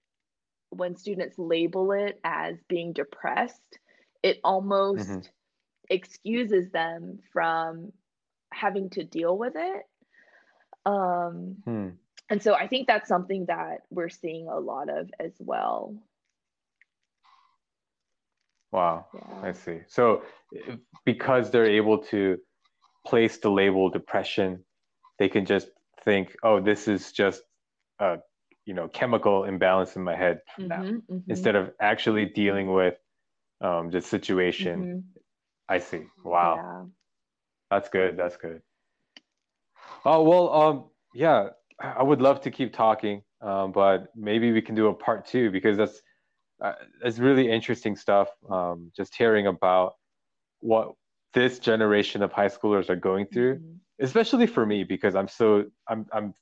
[0.69, 3.79] when students label it as being depressed,
[4.23, 5.19] it almost mm-hmm
[5.89, 7.91] excuses them from
[8.53, 9.83] having to deal with it.
[10.85, 11.89] Um, hmm.
[12.29, 15.95] And so I think that's something that we're seeing a lot of as well.
[18.71, 19.41] Wow, Yeah.
[19.43, 19.79] I see.
[19.87, 20.23] So
[21.05, 22.37] because they're able to
[23.05, 24.63] place the label depression,
[25.19, 25.69] they can just
[26.03, 27.41] think, oh, this is just
[27.99, 28.17] a
[28.65, 32.95] you know chemical imbalance in my head now, Mhm, mhm, instead of actually dealing with
[33.61, 34.81] um, the situation.
[34.81, 35.03] mhm.
[35.69, 36.07] I see.
[36.23, 36.55] Wow.
[36.57, 36.85] Yeah.
[37.71, 38.17] That's good.
[38.17, 38.61] That's good.
[40.05, 41.49] Oh well, um, yeah,
[41.79, 45.51] I would love to keep talking, um, but maybe we can do a part two
[45.51, 46.01] because that's
[46.63, 46.73] uh,
[47.03, 48.29] that's really interesting stuff.
[48.49, 49.93] Um, just hearing about
[50.59, 50.93] what
[51.33, 53.77] this generation of high schoolers are going through, Mhm.
[53.99, 56.33] especially for me because I'm so I'm I'm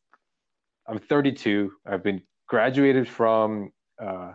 [0.87, 1.71] I'm 32.
[1.85, 3.71] I've been graduated from
[4.01, 4.33] uh,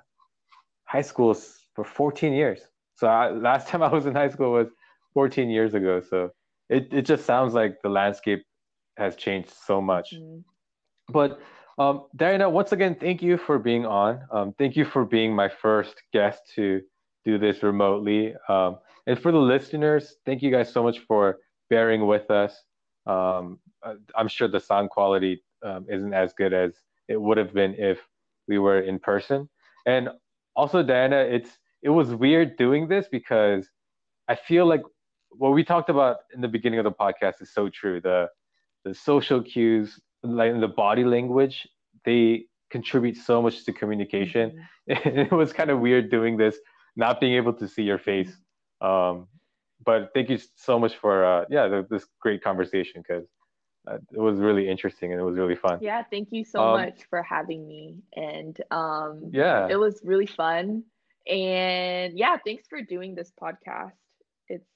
[0.85, 1.35] high school
[1.75, 2.61] for 14 years.
[2.95, 4.69] So I, last time I was in high school was
[5.15, 6.01] 14 years ago.
[6.01, 6.31] So
[6.69, 8.45] it, it just sounds like the landscape
[8.99, 10.15] has changed so much.
[10.15, 10.45] Mhm.
[11.13, 11.41] But
[11.79, 14.21] um, Diana, once again, thank you for being on.
[14.33, 16.81] Um, thank you for being my first guest to
[17.25, 18.35] do this remotely.
[18.49, 21.39] Um, and for the listeners, thank you guys so much for
[21.71, 22.65] bearing with us.
[23.07, 26.75] Um, I- I'm sure the sound quality um, isn't as good as
[27.09, 28.07] it would have been if
[28.49, 29.49] we were in person.
[29.87, 30.11] And
[30.57, 33.71] also, Diana, it's it was weird doing this because
[34.29, 34.83] I feel like
[35.31, 38.01] what we talked about in the beginning of the podcast is so true.
[38.01, 38.29] The
[38.85, 41.67] the social cues, like in the body language,
[42.05, 44.53] they contribute so much to communication.
[44.89, 45.27] Mhm.
[45.27, 46.59] it was kind of weird doing this,
[46.97, 48.33] not being able to see your face.
[48.81, 49.29] Um,
[49.85, 53.27] but thank you so much for uh, yeah the, this great conversation because
[53.91, 55.81] uh, it was really interesting and it was really fun.
[55.81, 58.03] Yeah, thank you so Um, much for having me.
[58.15, 59.69] And um Yeah.
[59.69, 60.85] it was really fun.
[61.27, 63.97] And yeah, thanks for doing this podcast.
[64.49, 64.69] It's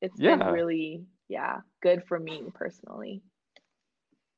[0.00, 0.36] it's Yeah.
[0.36, 3.22] been really, yeah, good for me personally.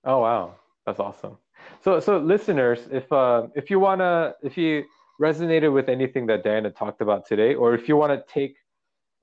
[0.04, 0.54] Oh wow,
[0.86, 1.38] that's awesome.
[1.82, 4.84] So so listeners, if uh, if you wanna if you
[5.20, 8.56] resonated with anything that Diana talked about today, or if you want to take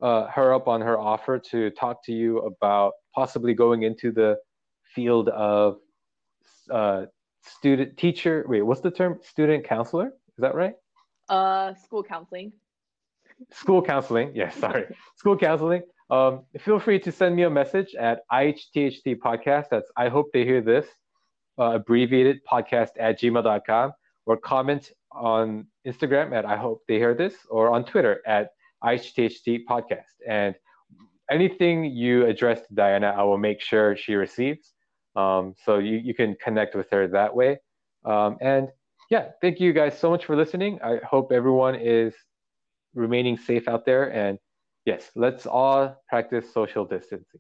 [0.02, 4.38] uh, her up on her offer to talk to you about possibly going into the
[4.96, 5.78] field of
[6.72, 7.06] uh,
[7.44, 8.46] student teacher.
[8.48, 9.20] Wait, what's the term?
[9.22, 10.08] Student counselor?
[10.08, 10.74] Is that right?
[11.30, 12.52] Uh school counseling.
[13.52, 14.32] School counseling.
[14.36, 14.86] Yes, sorry.
[15.16, 15.84] School counseling.
[16.12, 19.68] Um, feel free to send me a message at IHTHT podcast.
[19.72, 20.86] That's I hope they hear this,
[21.58, 23.94] uh, abbreviated podcast at gmail.com,
[24.26, 28.50] or comment on Instagram at I hope they hear this, or on Twitter at
[28.84, 30.12] IHTHT podcast.
[30.28, 30.54] And
[31.30, 34.74] anything you address to Diana, I will make sure she receives.
[35.16, 37.60] Um, so you, you can connect with her that way.
[38.04, 38.68] Um, and
[39.10, 40.80] yeah, thank you guys so much for listening.
[40.84, 42.14] I hope everyone is
[42.96, 44.12] remaining safe out there.
[44.12, 44.38] And
[44.86, 47.40] yes, let's all practice social distancing.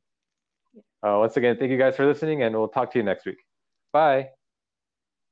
[1.03, 3.39] Uh, once again, thank you guys for listening, and we'll talk to you next week.
[3.91, 4.30] Bye.